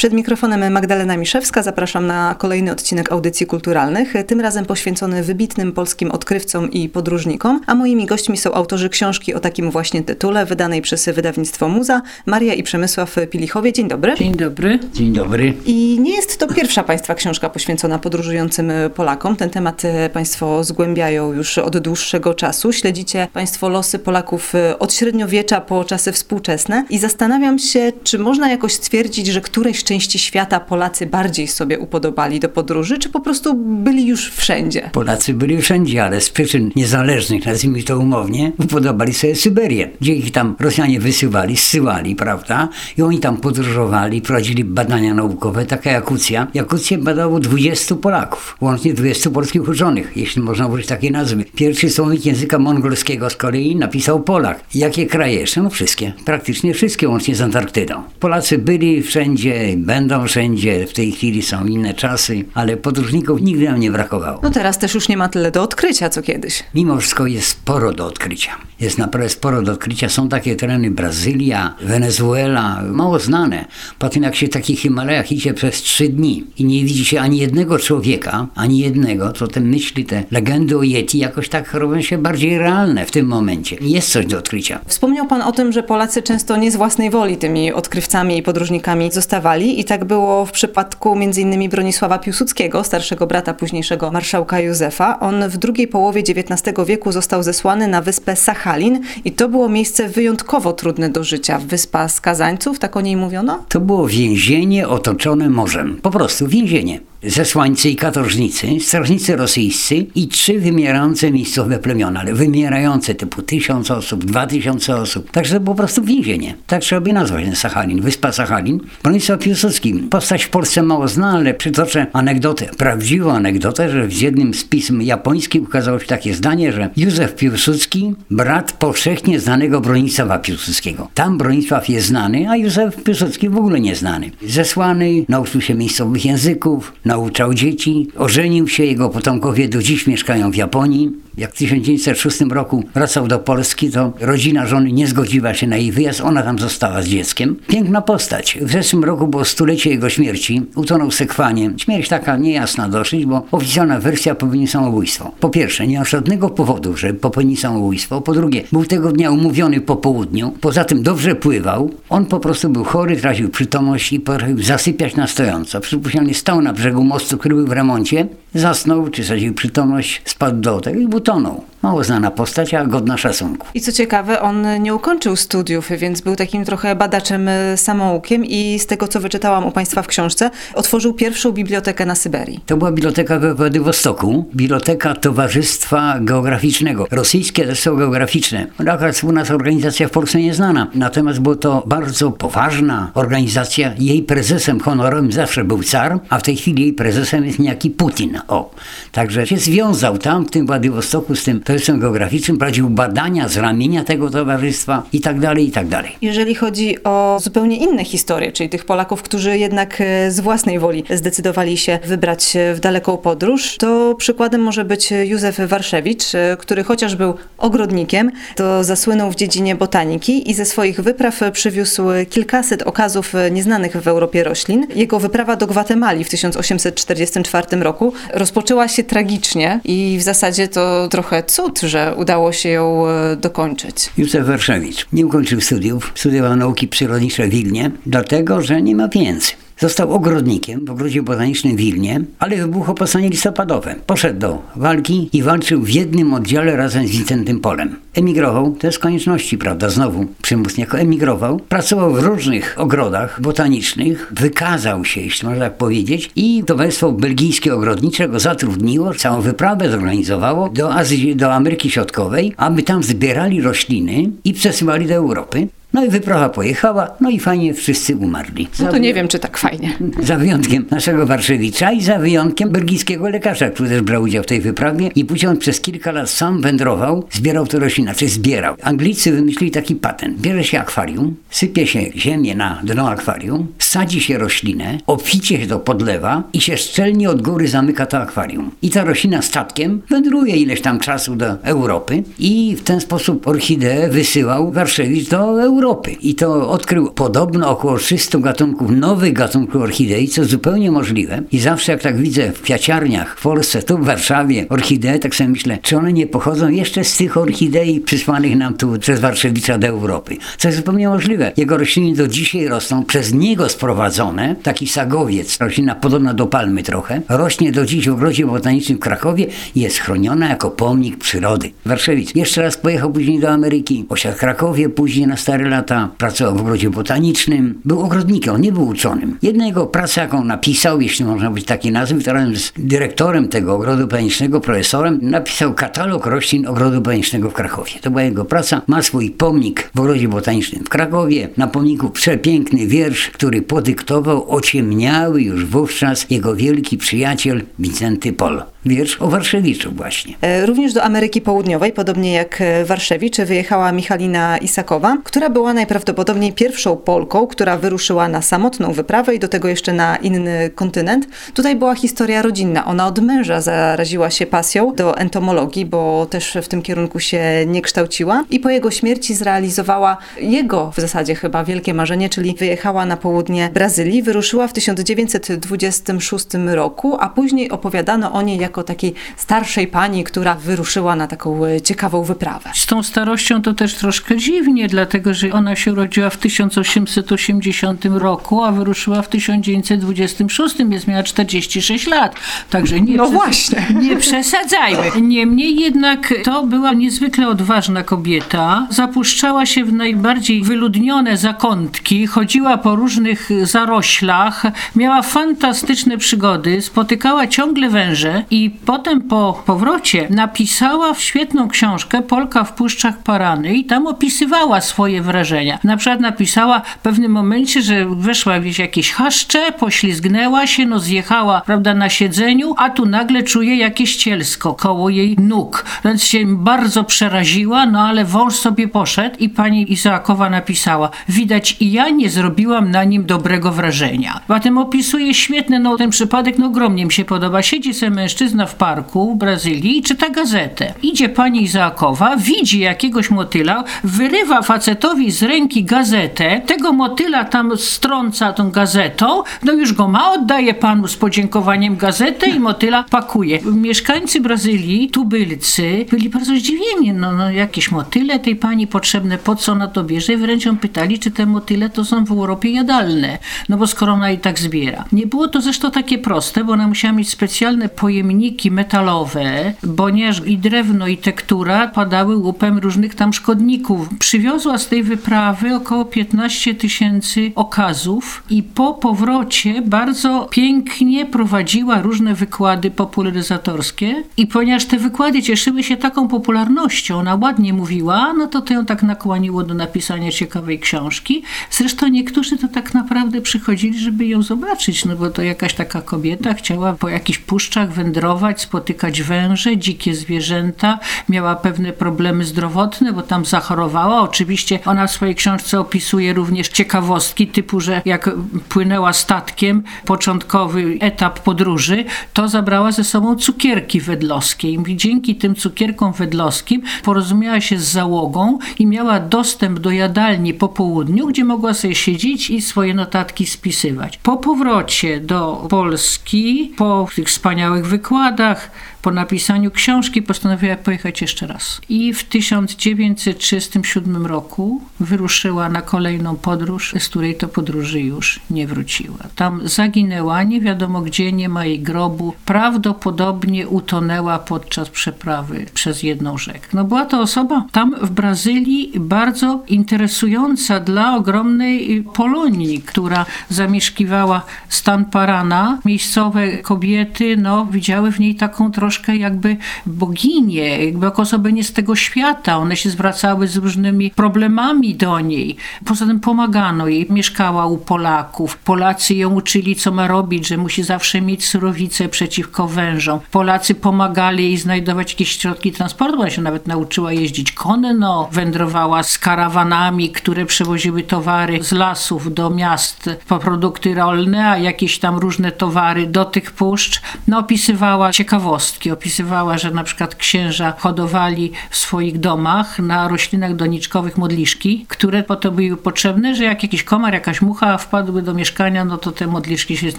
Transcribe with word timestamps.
Przed 0.00 0.12
mikrofonem 0.12 0.72
Magdalena 0.72 1.16
Miszewska 1.16 1.62
zapraszam 1.62 2.06
na 2.06 2.34
kolejny 2.38 2.72
odcinek 2.72 3.12
audycji 3.12 3.46
kulturalnych, 3.46 4.12
tym 4.26 4.40
razem 4.40 4.66
poświęcony 4.66 5.22
wybitnym 5.22 5.72
polskim 5.72 6.10
odkrywcom 6.10 6.70
i 6.70 6.88
podróżnikom, 6.88 7.60
a 7.66 7.74
moimi 7.74 8.06
gośćmi 8.06 8.36
są 8.36 8.52
autorzy 8.52 8.88
książki 8.88 9.34
o 9.34 9.40
takim 9.40 9.70
właśnie 9.70 10.02
tytule, 10.02 10.46
wydanej 10.46 10.82
przez 10.82 11.08
wydawnictwo 11.08 11.68
Muza, 11.68 12.02
Maria 12.26 12.54
i 12.54 12.62
Przemysław 12.62 13.16
Pilichowie. 13.30 13.72
Dzień 13.72 13.88
dobry. 13.88 14.14
Dzień 14.14 14.36
dobry. 14.36 14.78
Dzień 14.94 15.12
dobry. 15.12 15.54
I 15.66 15.98
nie 16.00 16.16
jest 16.16 16.38
to 16.38 16.46
pierwsza 16.54 16.82
Państwa 16.82 17.14
książka 17.14 17.50
poświęcona 17.50 17.98
podróżującym 17.98 18.72
Polakom. 18.94 19.36
Ten 19.36 19.50
temat 19.50 19.82
Państwo 20.12 20.64
zgłębiają 20.64 21.32
już 21.32 21.58
od 21.58 21.78
dłuższego 21.78 22.34
czasu. 22.34 22.72
Śledzicie 22.72 23.28
Państwo 23.32 23.68
losy 23.68 23.98
Polaków 23.98 24.52
od 24.78 24.94
średniowiecza 24.94 25.60
po 25.60 25.84
czasy 25.84 26.12
współczesne 26.12 26.84
i 26.90 26.98
zastanawiam 26.98 27.58
się, 27.58 27.92
czy 28.04 28.18
można 28.18 28.50
jakoś 28.50 28.72
stwierdzić, 28.72 29.26
że 29.26 29.40
któreś 29.40 29.89
części 29.90 30.18
świata 30.18 30.60
Polacy 30.60 31.06
bardziej 31.06 31.48
sobie 31.48 31.78
upodobali 31.78 32.40
do 32.40 32.48
podróży, 32.48 32.98
czy 32.98 33.08
po 33.08 33.20
prostu 33.20 33.54
byli 33.54 34.06
już 34.06 34.30
wszędzie? 34.30 34.90
Polacy 34.92 35.34
byli 35.34 35.62
wszędzie, 35.62 36.04
ale 36.04 36.20
z 36.20 36.30
przyczyn 36.30 36.70
niezależnych, 36.76 37.46
nazwijmy 37.46 37.82
to 37.82 37.98
umownie, 37.98 38.52
upodobali 38.58 39.14
sobie 39.14 39.36
Syberię, 39.36 39.90
gdzie 40.00 40.14
ich 40.14 40.32
tam 40.32 40.56
Rosjanie 40.60 41.00
wysyłali, 41.00 41.56
zsyłali, 41.56 42.16
prawda? 42.16 42.68
I 42.98 43.02
oni 43.02 43.18
tam 43.18 43.36
podróżowali, 43.36 44.22
prowadzili 44.22 44.64
badania 44.64 45.14
naukowe, 45.14 45.66
taka 45.66 45.90
Jakucja. 45.90 46.46
Jakucję 46.54 46.98
badało 46.98 47.40
20 47.40 47.94
Polaków, 47.96 48.56
łącznie 48.60 48.94
20 48.94 49.30
polskich 49.30 49.68
uczonych, 49.68 50.12
jeśli 50.16 50.42
można 50.42 50.66
użyć 50.66 50.86
takiej 50.86 51.10
nazwy. 51.10 51.44
Pierwszy 51.54 51.90
słownik 51.90 52.26
języka 52.26 52.58
mongolskiego 52.58 53.30
z 53.30 53.36
kolei 53.36 53.76
napisał 53.76 54.22
Polak. 54.22 54.64
Jakie 54.74 55.06
kraje 55.06 55.34
jeszcze? 55.34 55.62
No 55.62 55.70
wszystkie, 55.70 56.12
praktycznie 56.24 56.74
wszystkie, 56.74 57.08
łącznie 57.08 57.34
z 57.34 57.40
Antarktydą. 57.40 58.02
Polacy 58.20 58.58
byli 58.58 59.02
wszędzie, 59.02 59.76
będą 59.80 60.26
wszędzie, 60.26 60.86
w 60.86 60.92
tej 60.92 61.12
chwili 61.12 61.42
są 61.42 61.66
inne 61.66 61.94
czasy, 61.94 62.44
ale 62.54 62.76
podróżników 62.76 63.42
nigdy 63.42 63.64
nam 63.64 63.80
nie 63.80 63.90
brakowało. 63.90 64.40
No 64.42 64.50
teraz 64.50 64.78
też 64.78 64.94
już 64.94 65.08
nie 65.08 65.16
ma 65.16 65.28
tyle 65.28 65.50
do 65.50 65.62
odkrycia, 65.62 66.10
co 66.10 66.22
kiedyś. 66.22 66.62
Mimo 66.74 66.96
wszystko 66.96 67.26
jest 67.26 67.48
sporo 67.48 67.92
do 67.92 68.06
odkrycia. 68.06 68.52
Jest 68.80 68.98
naprawdę 68.98 69.28
sporo 69.28 69.62
do 69.62 69.72
odkrycia. 69.72 70.08
Są 70.08 70.28
takie 70.28 70.56
tereny 70.56 70.90
Brazylia, 70.90 71.74
Wenezuela, 71.82 72.82
mało 72.82 73.18
znane. 73.18 73.64
Po 73.98 74.08
tym 74.08 74.22
jak 74.22 74.36
się 74.36 74.46
w 74.46 74.50
takich 74.50 74.80
Himalajach 74.80 75.32
idzie 75.32 75.54
przez 75.54 75.82
trzy 75.82 76.08
dni 76.08 76.44
i 76.58 76.64
nie 76.64 76.84
widzi 76.84 77.04
się 77.04 77.20
ani 77.20 77.38
jednego 77.38 77.78
człowieka, 77.78 78.46
ani 78.54 78.78
jednego, 78.78 79.32
to 79.32 79.48
te 79.48 79.60
myśli, 79.60 80.04
te 80.04 80.24
legendy 80.30 80.78
o 80.78 80.82
Yeti 80.82 81.18
jakoś 81.18 81.48
tak 81.48 81.74
robią 81.74 82.02
się 82.02 82.18
bardziej 82.18 82.58
realne 82.58 83.06
w 83.06 83.10
tym 83.10 83.26
momencie. 83.26 83.76
Jest 83.80 84.12
coś 84.12 84.26
do 84.26 84.38
odkrycia. 84.38 84.80
Wspomniał 84.86 85.26
Pan 85.26 85.42
o 85.42 85.52
tym, 85.52 85.72
że 85.72 85.82
Polacy 85.82 86.22
często 86.22 86.56
nie 86.56 86.70
z 86.70 86.76
własnej 86.76 87.10
woli 87.10 87.36
tymi 87.36 87.72
odkrywcami 87.72 88.38
i 88.38 88.42
podróżnikami 88.42 89.12
zostawali 89.12 89.59
i 89.66 89.84
tak 89.84 90.04
było 90.04 90.46
w 90.46 90.52
przypadku 90.52 91.12
m.in. 91.12 91.68
Bronisława 91.68 92.18
Piłsudskiego, 92.18 92.84
starszego 92.84 93.26
brata 93.26 93.54
późniejszego 93.54 94.10
marszałka 94.10 94.60
Józefa. 94.60 95.20
On 95.20 95.48
w 95.48 95.56
drugiej 95.56 95.88
połowie 95.88 96.20
XIX 96.20 96.76
wieku 96.86 97.12
został 97.12 97.42
zesłany 97.42 97.88
na 97.88 98.02
wyspę 98.02 98.36
Sachalin 98.36 99.00
i 99.24 99.32
to 99.32 99.48
było 99.48 99.68
miejsce 99.68 100.08
wyjątkowo 100.08 100.72
trudne 100.72 101.08
do 101.08 101.24
życia. 101.24 101.58
Wyspa 101.58 102.08
skazańców, 102.08 102.78
tak 102.78 102.96
o 102.96 103.00
niej 103.00 103.16
mówiono? 103.16 103.64
To 103.68 103.80
było 103.80 104.06
więzienie 104.06 104.88
otoczone 104.88 105.50
morzem. 105.50 105.98
Po 106.02 106.10
prostu 106.10 106.48
więzienie 106.48 107.09
zesłańcy 107.22 107.90
i 107.90 107.96
katorżnicy, 107.96 108.66
strażnicy 108.80 109.36
rosyjscy 109.36 110.06
i 110.14 110.28
trzy 110.28 110.60
wymierające 110.60 111.30
miejscowe 111.30 111.78
plemiona, 111.78 112.20
ale 112.20 112.34
wymierające 112.34 113.14
typu 113.14 113.42
tysiąc 113.42 113.90
osób, 113.90 114.24
dwa 114.24 114.46
tysiące 114.46 114.96
osób. 114.96 115.30
Także 115.30 115.54
to 115.54 115.60
po 115.60 115.74
prostu 115.74 116.04
więzienie. 116.04 116.54
Tak 116.66 116.82
trzeba 116.82 117.00
by 117.00 117.12
nazwać 117.12 117.44
ten 117.44 117.56
Sachalin, 117.56 118.00
wyspa 118.00 118.32
Sachalin. 118.32 118.80
Bronisław 119.02 119.40
Piłsudski, 119.40 119.94
postać 119.94 120.44
w 120.44 120.50
Polsce 120.50 120.82
mało 120.82 121.08
zna, 121.08 121.30
ale 121.32 121.54
przytoczę 121.54 122.06
anegdotę, 122.12 122.66
prawdziwą 122.78 123.32
anegdotę, 123.32 123.90
że 123.90 124.06
w 124.06 124.20
jednym 124.20 124.54
z 124.54 124.64
pism 124.64 125.00
japońskich 125.00 125.62
ukazało 125.62 125.98
się 125.98 126.06
takie 126.06 126.34
zdanie, 126.34 126.72
że 126.72 126.90
Józef 126.96 127.34
Piłsudski, 127.34 128.14
brat 128.30 128.72
powszechnie 128.72 129.40
znanego 129.40 129.80
Bronisława 129.80 130.38
Piłsudskiego. 130.38 131.08
Tam 131.14 131.38
Bronisław 131.38 131.88
jest 131.88 132.06
znany, 132.06 132.46
a 132.50 132.56
Józef 132.56 133.02
Piłsudski 133.04 133.48
w 133.48 133.56
ogóle 133.56 133.80
nieznany. 133.80 134.30
Zesłany, 134.46 135.24
nauczył 135.28 135.60
się 135.60 135.74
miejscowych 135.74 136.24
języków, 136.24 136.92
nauczał 137.10 137.54
dzieci, 137.54 138.08
ożenił 138.16 138.68
się, 138.68 138.84
jego 138.84 139.08
potomkowie 139.08 139.68
do 139.68 139.82
dziś 139.82 140.06
mieszkają 140.06 140.50
w 140.50 140.56
Japonii. 140.56 141.10
Jak 141.38 141.50
w 141.50 141.58
1906 141.58 142.40
roku 142.40 142.84
wracał 142.94 143.28
do 143.28 143.38
Polski, 143.38 143.90
to 143.90 144.12
rodzina 144.20 144.66
żony 144.66 144.92
nie 144.92 145.06
zgodziła 145.06 145.54
się 145.54 145.66
na 145.66 145.76
jej 145.76 145.92
wyjazd, 145.92 146.20
ona 146.20 146.42
tam 146.42 146.58
została 146.58 147.02
z 147.02 147.06
dzieckiem. 147.06 147.56
Piękna 147.66 148.00
postać. 148.00 148.58
W 148.60 148.70
zeszłym 148.70 149.04
roku 149.04 149.26
było 149.26 149.44
stulecie 149.44 149.90
jego 149.90 150.10
śmierci, 150.10 150.62
utonął 150.74 151.10
sekwanie. 151.10 151.70
Śmierć 151.76 152.08
taka 152.08 152.36
niejasna 152.36 152.88
dosyć, 152.88 153.26
bo 153.26 153.46
oficjalna 153.52 154.00
wersja 154.00 154.34
popełnił 154.34 154.66
samobójstwo. 154.66 155.32
Po 155.40 155.48
pierwsze, 155.48 155.86
nie 155.86 155.98
ma 155.98 156.04
żadnego 156.04 156.50
powodu, 156.50 156.96
żeby 156.96 157.18
popełnił 157.18 157.56
samobójstwo. 157.56 158.20
Po 158.20 158.34
drugie, 158.34 158.64
był 158.72 158.84
tego 158.84 159.12
dnia 159.12 159.30
umówiony 159.30 159.80
po 159.80 159.96
południu. 159.96 160.54
Poza 160.60 160.84
tym 160.84 161.02
dobrze 161.02 161.34
pływał. 161.34 161.90
On 162.08 162.26
po 162.26 162.40
prostu 162.40 162.68
był 162.68 162.84
chory, 162.84 163.16
tracił 163.16 163.48
przytomność 163.48 164.12
i 164.12 164.20
potrafił 164.20 164.62
zasypiać 164.62 165.16
na 165.16 165.26
stojąco. 165.26 165.80
Przypuszczalnie 165.80 166.34
stał 166.34 166.60
na 166.60 166.72
brzegu 166.72 167.04
mostu, 167.04 167.38
który 167.38 167.54
był 167.54 167.66
w 167.66 167.72
remoncie, 167.72 168.26
zasnął, 168.54 169.08
czy 169.08 169.24
stracił 169.24 169.54
przytomność, 169.54 170.22
spadł 170.24 170.60
do 170.60 170.80
tego 170.80 171.00
i 171.00 171.08
utonął. 171.20 171.64
Mało 171.82 172.04
znana 172.04 172.30
postać, 172.30 172.74
a 172.74 172.86
godna 172.86 173.16
szacunku. 173.16 173.66
I 173.74 173.80
co 173.80 173.92
ciekawe, 173.92 174.40
on 174.40 174.82
nie 174.82 174.94
ukończył 174.94 175.36
studiów, 175.36 175.88
więc 175.98 176.20
był 176.20 176.36
takim 176.36 176.64
trochę 176.64 176.96
badaczem 176.96 177.48
e, 177.48 177.76
samoukiem 177.76 178.44
i 178.44 178.78
z 178.78 178.86
tego, 178.86 179.08
co 179.08 179.20
wyczytałam 179.20 179.66
u 179.66 179.70
Państwa 179.70 180.02
w 180.02 180.06
książce, 180.06 180.50
otworzył 180.74 181.14
pierwszą 181.14 181.52
bibliotekę 181.52 182.06
na 182.06 182.14
Syberii. 182.14 182.60
To 182.66 182.76
była 182.76 182.92
biblioteka 182.92 183.38
we 183.38 183.54
Władywostoku, 183.54 184.44
biblioteka 184.54 185.14
Towarzystwa 185.14 186.16
Geograficznego. 186.20 187.06
Rosyjskie 187.10 187.66
zresztą 187.66 187.96
geograficzne. 187.96 188.66
Akurat 188.78 189.24
u 189.24 189.32
nas 189.32 189.50
organizacja 189.50 190.08
w 190.08 190.10
Polsce 190.10 190.38
nieznana. 190.38 190.86
Natomiast 190.94 191.40
była 191.40 191.56
to 191.56 191.82
bardzo 191.86 192.30
poważna 192.30 193.10
organizacja. 193.14 193.92
Jej 193.98 194.22
prezesem 194.22 194.80
honorowym 194.80 195.32
zawsze 195.32 195.64
był 195.64 195.82
car, 195.82 196.18
a 196.28 196.38
w 196.38 196.42
tej 196.42 196.56
chwili 196.56 196.82
jej 196.82 196.92
prezesem 196.92 197.44
jest 197.44 197.58
niejaki 197.58 197.90
Putin. 197.90 198.38
O, 198.48 198.70
także 199.12 199.46
się 199.46 199.56
związał 199.56 200.18
tam 200.18 200.46
w 200.46 200.50
tym 200.50 200.66
Władywostoku 200.66 201.09
z 201.34 201.44
tym 201.44 201.60
towarzystwem 201.60 202.00
geograficznym, 202.00 202.58
prowadził 202.58 202.90
badania 202.90 203.48
z 203.48 203.56
ramienia 203.56 204.04
tego 204.04 204.30
towarzystwa 204.30 205.02
i 205.12 205.20
tak 205.20 205.40
dalej, 205.40 205.68
i 205.68 205.70
tak 205.70 205.88
dalej. 205.88 206.16
Jeżeli 206.22 206.54
chodzi 206.54 207.02
o 207.04 207.38
zupełnie 207.40 207.76
inne 207.76 208.04
historie, 208.04 208.52
czyli 208.52 208.68
tych 208.68 208.84
Polaków, 208.84 209.22
którzy 209.22 209.58
jednak 209.58 210.00
e, 210.00 210.30
z 210.30 210.40
własnej 210.40 210.78
woli 210.78 211.04
zdecydowali 211.10 211.76
się 211.76 211.98
wybrać 212.04 212.56
w 212.74 212.80
daleką 212.80 213.16
podróż, 213.16 213.76
to 213.76 214.14
przykładem 214.14 214.60
może 214.60 214.84
być 214.84 215.10
Józef 215.24 215.60
Warszewicz, 215.60 216.34
e, 216.34 216.56
który 216.58 216.84
chociaż 216.84 217.16
był 217.16 217.34
ogrodnikiem, 217.58 218.30
to 218.56 218.84
zasłynął 218.84 219.30
w 219.30 219.36
dziedzinie 219.36 219.74
botaniki 219.74 220.50
i 220.50 220.54
ze 220.54 220.64
swoich 220.64 221.00
wypraw 221.00 221.40
przywiózł 221.52 222.02
kilkaset 222.30 222.82
okazów 222.82 223.32
nieznanych 223.50 223.96
w 223.96 224.08
Europie 224.08 224.44
roślin. 224.44 224.86
Jego 224.94 225.20
wyprawa 225.20 225.56
do 225.56 225.66
Gwatemali 225.66 226.24
w 226.24 226.30
1844 226.30 227.76
roku 227.82 228.12
rozpoczęła 228.34 228.88
się 228.88 229.04
tragicznie 229.04 229.80
i 229.84 230.16
w 230.18 230.22
zasadzie 230.22 230.68
to 230.68 230.99
trochę 231.08 231.42
cud, 231.42 231.80
że 231.80 232.14
udało 232.16 232.52
się 232.52 232.68
ją 232.68 233.08
e, 233.08 233.36
dokończyć. 233.36 234.10
Józef 234.18 234.46
Warszewicz 234.46 235.06
nie 235.12 235.26
ukończył 235.26 235.60
studiów, 235.60 236.12
studiował 236.14 236.56
nauki 236.56 236.88
przyrodnicze 236.88 237.46
w 237.46 237.50
Wilnie, 237.50 237.90
dlatego, 238.06 238.62
że 238.62 238.82
nie 238.82 238.96
ma 238.96 239.08
pieniędzy. 239.08 239.52
Został 239.80 240.12
ogrodnikiem 240.12 240.84
w 240.84 240.90
ogrodzie 240.90 241.22
botanicznym 241.22 241.76
w 241.76 241.78
Wilnie, 241.78 242.20
ale 242.38 242.56
wybuchło 242.56 242.94
powstanie 242.94 243.28
listopadowe. 243.28 243.94
Poszedł 244.06 244.40
do 244.40 244.62
walki 244.76 245.28
i 245.32 245.42
walczył 245.42 245.82
w 245.82 245.90
jednym 245.90 246.34
oddziale 246.34 246.76
razem 246.76 247.06
z 247.06 247.10
Wincentym 247.10 247.60
Polem. 247.60 247.96
Emigrował, 248.14 248.76
to 248.80 248.86
jest 248.86 248.98
konieczności, 248.98 249.58
prawda, 249.58 249.88
znowu 249.88 250.26
przymus 250.42 250.76
niejako 250.76 250.98
emigrował. 250.98 251.60
Pracował 251.68 252.12
w 252.12 252.18
różnych 252.18 252.74
ogrodach 252.76 253.40
botanicznych, 253.40 254.32
wykazał 254.36 255.04
się, 255.04 255.20
jeśli 255.20 255.48
można 255.48 255.64
tak 255.64 255.76
powiedzieć, 255.76 256.30
i 256.36 256.64
Towarzystwo 256.66 257.12
Belgijskie 257.12 257.74
Ogrodnicze 257.74 258.28
go 258.28 258.40
zatrudniło, 258.40 259.14
całą 259.14 259.40
wyprawę 259.40 259.90
zorganizowało 259.90 260.68
do 260.68 260.94
Azji, 260.94 261.36
do 261.36 261.52
Ameryki 261.54 261.90
Środkowej, 261.90 262.54
aby 262.56 262.82
tam 262.82 263.02
zbierali 263.02 263.62
rośliny 263.62 264.30
i 264.44 264.54
przesyłali 264.54 265.06
do 265.06 265.14
Europy. 265.14 265.68
No 265.92 266.04
i 266.04 266.08
wyprawa 266.08 266.48
pojechała, 266.48 267.10
no 267.20 267.30
i 267.30 267.40
fajnie 267.40 267.74
wszyscy 267.74 268.16
umarli. 268.16 268.68
No 268.80 268.90
to 268.90 268.98
nie 268.98 269.14
wiem, 269.14 269.28
czy 269.28 269.38
tak 269.38 269.58
fajnie. 269.58 269.98
Za 270.22 270.36
wyjątkiem 270.36 270.86
naszego 270.90 271.26
Warszewicza 271.26 271.92
i 271.92 272.02
za 272.02 272.18
wyjątkiem 272.18 272.70
belgijskiego 272.70 273.28
lekarza, 273.28 273.70
który 273.70 273.88
też 273.88 274.02
brał 274.02 274.22
udział 274.22 274.42
w 274.42 274.46
tej 274.46 274.60
wyprawie 274.60 275.10
i 275.14 275.24
później 275.24 275.50
on 275.50 275.56
przez 275.58 275.80
kilka 275.80 276.12
lat 276.12 276.30
sam 276.30 276.60
wędrował, 276.62 277.24
zbierał 277.32 277.66
te 277.66 277.78
rośliny, 277.78 278.14
czy 278.14 278.28
zbierał. 278.28 278.74
Anglicy 278.82 279.32
wymyślili 279.32 279.70
taki 279.70 279.94
patent. 279.94 280.40
Bierze 280.40 280.64
się 280.64 280.80
akwarium, 280.80 281.36
sypie 281.50 281.86
się 281.86 282.00
ziemię 282.16 282.54
na 282.54 282.80
dno 282.84 283.10
akwarium, 283.10 283.66
sadzi 283.78 284.20
się 284.20 284.38
roślinę, 284.38 284.98
obficie 285.06 285.60
się 285.60 285.66
to 285.66 285.78
podlewa 285.78 286.42
i 286.52 286.60
się 286.60 286.76
szczelnie 286.76 287.30
od 287.30 287.42
góry 287.42 287.68
zamyka 287.68 288.06
to 288.06 288.18
akwarium. 288.18 288.70
I 288.82 288.90
ta 288.90 289.04
roślina 289.04 289.42
statkiem 289.42 290.02
wędruje 290.10 290.56
ileś 290.56 290.80
tam 290.80 290.98
czasu 290.98 291.36
do 291.36 291.46
Europy 291.62 292.22
i 292.38 292.76
w 292.76 292.82
ten 292.82 293.00
sposób 293.00 293.48
orchideę 293.48 294.08
wysyłał 294.08 294.72
Warszewicz 294.72 295.28
do 295.28 295.62
Europy. 295.62 295.79
I 296.20 296.34
to 296.34 296.70
odkrył 296.70 297.10
podobno 297.10 297.70
około 297.70 297.98
300 297.98 298.38
gatunków, 298.38 298.90
nowych 298.90 299.32
gatunków 299.32 299.82
orchidei, 299.82 300.28
co 300.28 300.44
zupełnie 300.44 300.90
możliwe. 300.90 301.42
I 301.52 301.58
zawsze 301.58 301.92
jak 301.92 302.02
tak 302.02 302.16
widzę 302.16 302.52
w 302.52 302.62
kwiaciarniach 302.62 303.38
w 303.38 303.42
Polsce, 303.42 303.82
tu 303.82 303.98
w 303.98 304.04
Warszawie, 304.04 304.66
orchidee, 304.68 305.18
tak 305.18 305.34
sobie 305.34 305.50
myślę, 305.50 305.78
czy 305.82 305.96
one 305.96 306.12
nie 306.12 306.26
pochodzą 306.26 306.68
jeszcze 306.68 307.04
z 307.04 307.16
tych 307.16 307.36
orchidei 307.36 308.00
przysłanych 308.00 308.56
nam 308.56 308.74
tu 308.74 308.98
przez 308.98 309.20
Warszewicza 309.20 309.78
do 309.78 309.86
Europy. 309.86 310.36
Co 310.58 310.68
jest 310.68 310.78
zupełnie 310.78 311.08
możliwe. 311.08 311.52
Jego 311.56 311.76
rośliny 311.76 312.16
do 312.16 312.28
dzisiaj 312.28 312.68
rosną, 312.68 313.04
przez 313.04 313.34
niego 313.34 313.68
sprowadzone. 313.68 314.56
Taki 314.62 314.86
sagowiec, 314.86 315.60
roślina 315.60 315.94
podobna 315.94 316.34
do 316.34 316.46
palmy 316.46 316.82
trochę, 316.82 317.22
rośnie 317.28 317.72
do 317.72 317.86
dziś 317.86 318.08
w 318.08 318.12
ogrodzie 318.12 318.46
botanicznym 318.46 318.98
w 318.98 319.00
Krakowie 319.00 319.46
i 319.74 319.80
jest 319.80 319.98
chroniona 319.98 320.48
jako 320.48 320.70
pomnik 320.70 321.16
przyrody. 321.18 321.70
Warszewicz 321.86 322.34
jeszcze 322.34 322.62
raz 322.62 322.76
pojechał 322.76 323.12
później 323.12 323.40
do 323.40 323.50
Ameryki, 323.50 324.06
osiadł 324.08 324.36
w 324.36 324.40
Krakowie, 324.40 324.88
później 324.88 325.26
na 325.26 325.36
stare 325.36 325.69
lata 325.70 326.08
pracował 326.18 326.56
w 326.56 326.60
ogrodzie 326.60 326.90
botanicznym. 326.90 327.80
Był 327.84 328.00
ogrodnikiem, 328.00 328.54
on 328.54 328.60
nie 328.60 328.72
był 328.72 328.88
uczonym. 328.88 329.38
Jedna 329.42 329.66
jego 329.66 329.86
praca, 329.86 330.22
jaką 330.22 330.44
napisał, 330.44 331.00
jeśli 331.00 331.24
można 331.24 331.50
być 331.50 331.64
taki 331.64 331.92
nazwy, 331.92 332.22
to 332.22 332.32
razem 332.32 332.56
z 332.56 332.72
dyrektorem 332.78 333.48
tego 333.48 333.74
ogrodu 333.74 334.02
botanicznego, 334.02 334.60
profesorem, 334.60 335.18
napisał 335.22 335.74
katalog 335.74 336.26
roślin 336.26 336.66
ogrodu 336.66 337.00
botanicznego 337.00 337.50
w 337.50 337.54
Krakowie. 337.54 337.90
To 338.02 338.10
była 338.10 338.22
jego 338.22 338.44
praca. 338.44 338.82
Ma 338.86 339.02
swój 339.02 339.30
pomnik 339.30 339.90
w 339.94 340.00
ogrodzie 340.00 340.28
botanicznym 340.28 340.84
w 340.84 340.88
Krakowie. 340.88 341.48
Na 341.56 341.66
pomniku 341.66 342.10
przepiękny 342.10 342.86
wiersz, 342.86 343.30
który 343.30 343.62
podyktował 343.62 344.50
ociemniały 344.50 345.42
już 345.42 345.64
wówczas 345.64 346.26
jego 346.30 346.56
wielki 346.56 346.98
przyjaciel 346.98 347.62
Wincenty 347.78 348.32
Pol. 348.32 348.62
Wiersz 348.86 349.22
o 349.22 349.28
Warszewiczu 349.28 349.92
właśnie. 349.92 350.34
E, 350.40 350.66
również 350.66 350.92
do 350.92 351.02
Ameryki 351.02 351.40
Południowej, 351.40 351.92
podobnie 351.92 352.32
jak 352.32 352.60
e, 352.60 352.84
Warszewicz, 352.84 353.36
wyjechała 353.36 353.92
Michalina 353.92 354.58
Isakowa, 354.58 355.16
która 355.24 355.50
była 355.50 355.74
najprawdopodobniej 355.74 356.52
pierwszą 356.52 356.96
Polką, 356.96 357.46
która 357.46 357.76
wyruszyła 357.76 358.28
na 358.28 358.42
samotną 358.42 358.92
wyprawę 358.92 359.34
i 359.34 359.38
do 359.38 359.48
tego 359.48 359.68
jeszcze 359.68 359.92
na 359.92 360.16
inny 360.16 360.70
kontynent. 360.74 361.28
Tutaj 361.54 361.76
była 361.76 361.94
historia 361.94 362.42
rodzinna. 362.42 362.84
Ona 362.84 363.06
od 363.06 363.18
męża 363.18 363.60
zaraziła 363.60 364.30
się 364.30 364.46
pasją 364.46 364.94
do 364.94 365.16
entomologii, 365.16 365.86
bo 365.86 366.26
też 366.30 366.58
w 366.62 366.68
tym 366.68 366.82
kierunku 366.82 367.20
się 367.20 367.42
nie 367.66 367.82
kształciła 367.82 368.44
i 368.50 368.60
po 368.60 368.70
jego 368.70 368.90
śmierci 368.90 369.34
zrealizowała 369.34 370.16
jego 370.40 370.90
w 370.96 371.00
zasadzie 371.00 371.34
chyba 371.34 371.64
wielkie 371.64 371.94
marzenie, 371.94 372.28
czyli 372.28 372.54
wyjechała 372.54 373.06
na 373.06 373.16
południe 373.16 373.70
Brazylii. 373.74 374.22
Wyruszyła 374.22 374.68
w 374.68 374.72
1926 374.72 376.46
roku, 376.66 377.16
a 377.20 377.28
później 377.28 377.70
opowiadano 377.70 378.32
o 378.32 378.42
niej 378.42 378.58
jako 378.70 378.82
takiej 378.82 379.14
starszej 379.36 379.86
pani, 379.86 380.24
która 380.24 380.54
wyruszyła 380.54 381.16
na 381.16 381.26
taką 381.26 381.64
e, 381.64 381.80
ciekawą 381.80 382.22
wyprawę. 382.22 382.70
Z 382.74 382.86
tą 382.86 383.02
starością 383.02 383.62
to 383.62 383.74
też 383.74 383.94
troszkę 383.94 384.36
dziwnie, 384.36 384.88
dlatego 384.88 385.34
że 385.34 385.52
ona 385.52 385.76
się 385.76 385.92
urodziła 385.92 386.30
w 386.30 386.36
1880 386.36 388.04
roku, 388.04 388.64
a 388.64 388.72
wyruszyła 388.72 389.22
w 389.22 389.28
1926, 389.28 390.76
więc 390.90 391.06
miała 391.06 391.22
46 391.22 392.06
lat. 392.06 392.34
Także 392.70 393.00
nie, 393.00 393.16
No 393.16 393.24
przes- 393.26 393.32
właśnie. 393.32 393.86
nie 394.08 394.16
przesadzajmy. 394.16 395.20
Niemniej 395.22 395.76
jednak 395.80 396.34
to 396.44 396.66
była 396.66 396.92
niezwykle 396.92 397.48
odważna 397.48 398.02
kobieta. 398.02 398.86
Zapuszczała 398.90 399.66
się 399.66 399.84
w 399.84 399.92
najbardziej 399.92 400.62
wyludnione 400.62 401.36
zakątki, 401.36 402.26
chodziła 402.26 402.78
po 402.78 402.96
różnych 402.96 403.48
zaroślach, 403.62 404.62
miała 404.96 405.22
fantastyczne 405.22 406.18
przygody, 406.18 406.82
spotykała 406.82 407.46
ciągle 407.46 407.88
węże 407.90 408.44
i 408.50 408.59
potem 408.68 409.22
po 409.22 409.62
powrocie 409.66 410.26
napisała 410.30 411.14
świetną 411.14 411.68
książkę 411.68 412.22
Polka 412.22 412.64
w 412.64 412.72
Puszczach 412.72 413.18
Parany 413.18 413.74
i 413.74 413.84
tam 413.84 414.06
opisywała 414.06 414.80
swoje 414.80 415.22
wrażenia. 415.22 415.78
Na 415.84 415.96
przykład 415.96 416.20
napisała 416.20 416.80
w 416.80 416.98
pewnym 416.98 417.32
momencie, 417.32 417.82
że 417.82 418.06
weszła 418.06 418.60
w 418.60 418.78
jakieś 418.78 419.12
chaszcze, 419.12 419.72
poślizgnęła 419.72 420.66
się, 420.66 420.86
no 420.86 420.98
zjechała, 420.98 421.62
prawda, 421.66 421.94
na 421.94 422.08
siedzeniu, 422.08 422.74
a 422.76 422.90
tu 422.90 423.06
nagle 423.06 423.42
czuje 423.42 423.76
jakieś 423.76 424.16
cielsko 424.16 424.74
koło 424.74 425.08
jej 425.08 425.36
nóg. 425.38 425.84
Więc 426.04 426.24
się 426.24 426.56
bardzo 426.56 427.04
przeraziła, 427.04 427.86
no 427.86 428.00
ale 428.00 428.24
wąż 428.24 428.54
sobie 428.54 428.88
poszedł 428.88 429.36
i 429.38 429.48
pani 429.48 429.92
Izaakowa 429.92 430.50
napisała, 430.50 431.10
widać 431.28 431.76
i 431.80 431.92
ja 431.92 432.08
nie 432.08 432.30
zrobiłam 432.30 432.90
na 432.90 433.04
nim 433.04 433.26
dobrego 433.26 433.72
wrażenia. 433.72 434.40
Potem 434.46 434.78
opisuje 434.78 435.34
świetny, 435.34 435.78
no 435.78 435.96
ten 435.96 436.10
przypadek, 436.10 436.58
no 436.58 436.66
ogromnie 436.66 437.04
mi 437.04 437.12
się 437.12 437.24
podoba. 437.24 437.62
Siedzi 437.62 437.94
sobie 437.94 438.10
mężczyzna 438.10 438.49
w 438.50 438.74
parku 438.74 439.34
w 439.34 439.38
Brazylii 439.38 439.98
i 439.98 440.02
czyta 440.02 440.28
gazetę. 440.28 440.94
Idzie 441.02 441.28
pani 441.28 441.62
Izaakowa, 441.62 442.36
widzi 442.36 442.78
jakiegoś 442.78 443.30
motyla, 443.30 443.84
wyrywa 444.04 444.62
facetowi 444.62 445.30
z 445.30 445.42
ręki 445.42 445.84
gazetę, 445.84 446.60
tego 446.66 446.92
motyla 446.92 447.44
tam 447.44 447.76
strąca 447.76 448.52
tą 448.52 448.70
gazetą, 448.70 449.42
no 449.62 449.72
już 449.72 449.92
go 449.92 450.08
ma, 450.08 450.32
oddaje 450.32 450.74
panu 450.74 451.08
z 451.08 451.16
podziękowaniem 451.16 451.96
gazetę 451.96 452.50
i 452.50 452.60
motyla 452.60 453.04
pakuje. 453.10 453.58
Mieszkańcy 453.62 454.40
Brazylii, 454.40 455.10
tubylcy, 455.10 456.06
byli 456.10 456.28
bardzo 456.28 456.56
zdziwieni, 456.56 457.12
no, 457.12 457.32
no 457.32 457.50
jakieś 457.50 457.90
motyle 457.90 458.38
tej 458.38 458.56
pani 458.56 458.86
potrzebne, 458.86 459.38
po 459.38 459.56
co 459.56 459.72
ona 459.72 459.88
to 459.88 460.04
bierze? 460.04 460.36
Wręcz 460.36 460.64
ją 460.64 460.76
pytali, 460.76 461.18
czy 461.18 461.30
te 461.30 461.46
motyle 461.46 461.90
to 461.90 462.04
są 462.04 462.24
w 462.24 462.30
Europie 462.30 462.70
jadalne, 462.70 463.38
no 463.68 463.76
bo 463.76 463.86
skoro 463.86 464.12
ona 464.12 464.30
i 464.30 464.38
tak 464.38 464.58
zbiera. 464.58 465.04
Nie 465.12 465.26
było 465.26 465.48
to 465.48 465.60
zresztą 465.60 465.90
takie 465.90 466.18
proste, 466.18 466.64
bo 466.64 466.72
ona 466.72 466.88
musiała 466.88 467.14
mieć 467.14 467.30
specjalne 467.30 467.88
pojemniki 467.88 468.39
metalowe, 468.70 469.74
ponieważ 469.96 470.46
i 470.46 470.58
drewno, 470.58 471.06
i 471.06 471.16
tektura 471.16 471.88
padały 471.88 472.36
łupem 472.36 472.78
różnych 472.78 473.14
tam 473.14 473.32
szkodników. 473.32 474.08
Przywiozła 474.18 474.78
z 474.78 474.88
tej 474.88 475.02
wyprawy 475.02 475.74
około 475.74 476.04
15 476.04 476.74
tysięcy 476.74 477.52
okazów 477.54 478.42
i 478.50 478.62
po 478.62 478.94
powrocie 478.94 479.82
bardzo 479.82 480.48
pięknie 480.50 481.26
prowadziła 481.26 482.02
różne 482.02 482.34
wykłady 482.34 482.90
popularyzatorskie 482.90 484.22
i 484.36 484.46
ponieważ 484.46 484.84
te 484.84 484.98
wykłady 484.98 485.42
cieszyły 485.42 485.82
się 485.82 485.96
taką 485.96 486.28
popularnością, 486.28 487.18
ona 487.18 487.34
ładnie 487.36 487.72
mówiła, 487.72 488.32
no 488.32 488.46
to 488.46 488.60
to 488.60 488.74
ją 488.74 488.86
tak 488.86 489.02
nakłoniło 489.02 489.62
do 489.62 489.74
napisania 489.74 490.32
ciekawej 490.32 490.78
książki. 490.78 491.42
Zresztą 491.70 492.08
niektórzy 492.08 492.58
to 492.58 492.68
tak 492.68 492.94
naprawdę 492.94 493.40
przychodzili, 493.40 493.98
żeby 493.98 494.26
ją 494.26 494.42
zobaczyć, 494.42 495.04
no 495.04 495.16
bo 495.16 495.30
to 495.30 495.42
jakaś 495.42 495.74
taka 495.74 496.02
kobieta 496.02 496.54
chciała 496.54 496.92
po 496.92 497.08
jakichś 497.08 497.38
puszczach 497.38 497.92
wędrować, 497.92 498.29
spotykać 498.56 499.22
węże, 499.22 499.76
dzikie 499.76 500.14
zwierzęta, 500.14 500.98
miała 501.28 501.56
pewne 501.56 501.92
problemy 501.92 502.44
zdrowotne, 502.44 503.12
bo 503.12 503.22
tam 503.22 503.44
zachorowała. 503.44 504.20
Oczywiście 504.20 504.78
ona 504.84 505.06
w 505.06 505.10
swojej 505.10 505.34
książce 505.34 505.80
opisuje 505.80 506.32
również 506.32 506.68
ciekawostki 506.68 507.46
typu, 507.46 507.80
że 507.80 508.02
jak 508.04 508.30
płynęła 508.68 509.12
statkiem, 509.12 509.82
początkowy 510.04 510.98
etap 511.00 511.40
podróży, 511.40 512.04
to 512.32 512.48
zabrała 512.48 512.92
ze 512.92 513.04
sobą 513.04 513.36
cukierki 513.36 514.00
wedlowskie. 514.00 514.70
I 514.70 514.96
dzięki 514.96 515.36
tym 515.36 515.54
cukierkom 515.54 516.12
wedlowskim 516.12 516.82
porozumiała 517.02 517.60
się 517.60 517.78
z 517.78 517.84
załogą 517.84 518.58
i 518.78 518.86
miała 518.86 519.20
dostęp 519.20 519.78
do 519.78 519.90
jadalni 519.90 520.54
po 520.54 520.68
południu, 520.68 521.26
gdzie 521.26 521.44
mogła 521.44 521.74
sobie 521.74 521.94
siedzieć 521.94 522.50
i 522.50 522.62
swoje 522.62 522.94
notatki 522.94 523.46
spisywać. 523.46 524.18
Po 524.22 524.36
powrocie 524.36 525.20
do 525.20 525.66
Polski, 525.70 526.72
po 526.76 527.08
tych 527.16 527.28
wspaniałych 527.28 527.86
wykładach, 527.86 528.19
громадах 528.20 528.68
po 529.02 529.10
napisaniu 529.10 529.70
książki 529.70 530.22
postanowiła 530.22 530.76
pojechać 530.76 531.20
jeszcze 531.20 531.46
raz. 531.46 531.80
I 531.88 532.14
w 532.14 532.24
1937 532.24 534.26
roku 534.26 534.82
wyruszyła 535.00 535.68
na 535.68 535.82
kolejną 535.82 536.36
podróż, 536.36 536.94
z 536.98 537.08
której 537.08 537.36
to 537.36 537.48
podróży 537.48 538.00
już 538.00 538.40
nie 538.50 538.66
wróciła. 538.66 539.16
Tam 539.36 539.68
zaginęła, 539.68 540.42
nie 540.42 540.60
wiadomo 540.60 541.00
gdzie, 541.00 541.32
nie 541.32 541.48
ma 541.48 541.64
jej 541.64 541.80
grobu. 541.80 542.34
Prawdopodobnie 542.44 543.68
utonęła 543.68 544.38
podczas 544.38 544.88
przeprawy 544.88 545.66
przez 545.74 546.02
jedną 546.02 546.38
rzekę. 546.38 546.68
No 546.72 546.84
była 546.84 547.06
to 547.06 547.20
osoba 547.20 547.66
tam 547.72 547.96
w 548.02 548.10
Brazylii 548.10 548.92
bardzo 549.00 549.64
interesująca 549.68 550.80
dla 550.80 551.16
ogromnej 551.16 552.04
Polonii, 552.14 552.82
która 552.82 553.26
zamieszkiwała 553.48 554.42
stan 554.68 555.04
Parana. 555.04 555.78
Miejscowe 555.84 556.58
kobiety 556.58 557.36
no, 557.36 557.66
widziały 557.66 558.12
w 558.12 558.20
niej 558.20 558.34
taką 558.34 558.72
troszkę 558.72 558.89
troszkę 558.90 559.16
jakby 559.16 559.56
boginie, 559.86 560.84
jakby 560.84 561.06
jako 561.06 561.22
osoby 561.22 561.52
nie 561.52 561.64
z 561.64 561.72
tego 561.72 561.96
świata. 561.96 562.56
One 562.56 562.76
się 562.76 562.90
zwracały 562.90 563.48
z 563.48 563.56
różnymi 563.56 564.10
problemami 564.10 564.94
do 564.94 565.20
niej. 565.20 565.56
Poza 565.84 566.06
tym 566.06 566.20
pomagano 566.20 566.88
jej. 566.88 567.06
Mieszkała 567.10 567.66
u 567.66 567.78
Polaków. 567.78 568.56
Polacy 568.56 569.14
ją 569.14 569.34
uczyli, 569.34 569.76
co 569.76 569.92
ma 569.92 570.06
robić, 570.06 570.48
że 570.48 570.56
musi 570.56 570.82
zawsze 570.82 571.20
mieć 571.20 571.46
surowice 571.46 572.08
przeciwko 572.08 572.68
wężom. 572.68 573.20
Polacy 573.30 573.74
pomagali 573.74 574.44
jej 574.44 574.56
znajdować 574.56 575.12
jakieś 575.12 575.38
środki 575.38 575.72
transportu. 575.72 576.20
Ona 576.20 576.30
się 576.30 576.42
nawet 576.42 576.66
nauczyła 576.66 577.12
jeździć 577.12 577.52
konno, 577.52 578.28
wędrowała 578.32 579.02
z 579.02 579.18
karawanami, 579.18 580.10
które 580.10 580.46
przewoziły 580.46 581.02
towary 581.02 581.62
z 581.62 581.72
lasów 581.72 582.34
do 582.34 582.50
miast 582.50 583.10
po 583.28 583.38
produkty 583.38 583.94
rolne, 583.94 584.50
a 584.50 584.58
jakieś 584.58 584.98
tam 584.98 585.18
różne 585.18 585.52
towary 585.52 586.06
do 586.06 586.24
tych 586.24 586.52
puszcz. 586.52 587.02
No, 587.28 587.38
opisywała 587.38 588.12
ciekawostki. 588.12 588.79
Opisywała, 588.88 589.58
że 589.58 589.70
na 589.70 589.84
przykład 589.84 590.14
księża 590.14 590.74
hodowali 590.78 591.52
w 591.70 591.76
swoich 591.76 592.20
domach 592.20 592.78
na 592.78 593.08
roślinach 593.08 593.56
doniczkowych 593.56 594.18
modliszki, 594.18 594.86
które 594.88 595.22
po 595.22 595.36
to 595.36 595.50
były 595.50 595.76
potrzebne, 595.76 596.34
że 596.34 596.44
jak 596.44 596.62
jakiś 596.62 596.84
komar, 596.84 597.14
jakaś 597.14 597.42
mucha 597.42 597.78
wpadły 597.78 598.22
do 598.22 598.34
mieszkania, 598.34 598.84
no 598.84 598.98
to 598.98 599.12
te 599.12 599.26
modliszki 599.26 599.76
się 599.76 599.90
z 599.90 599.98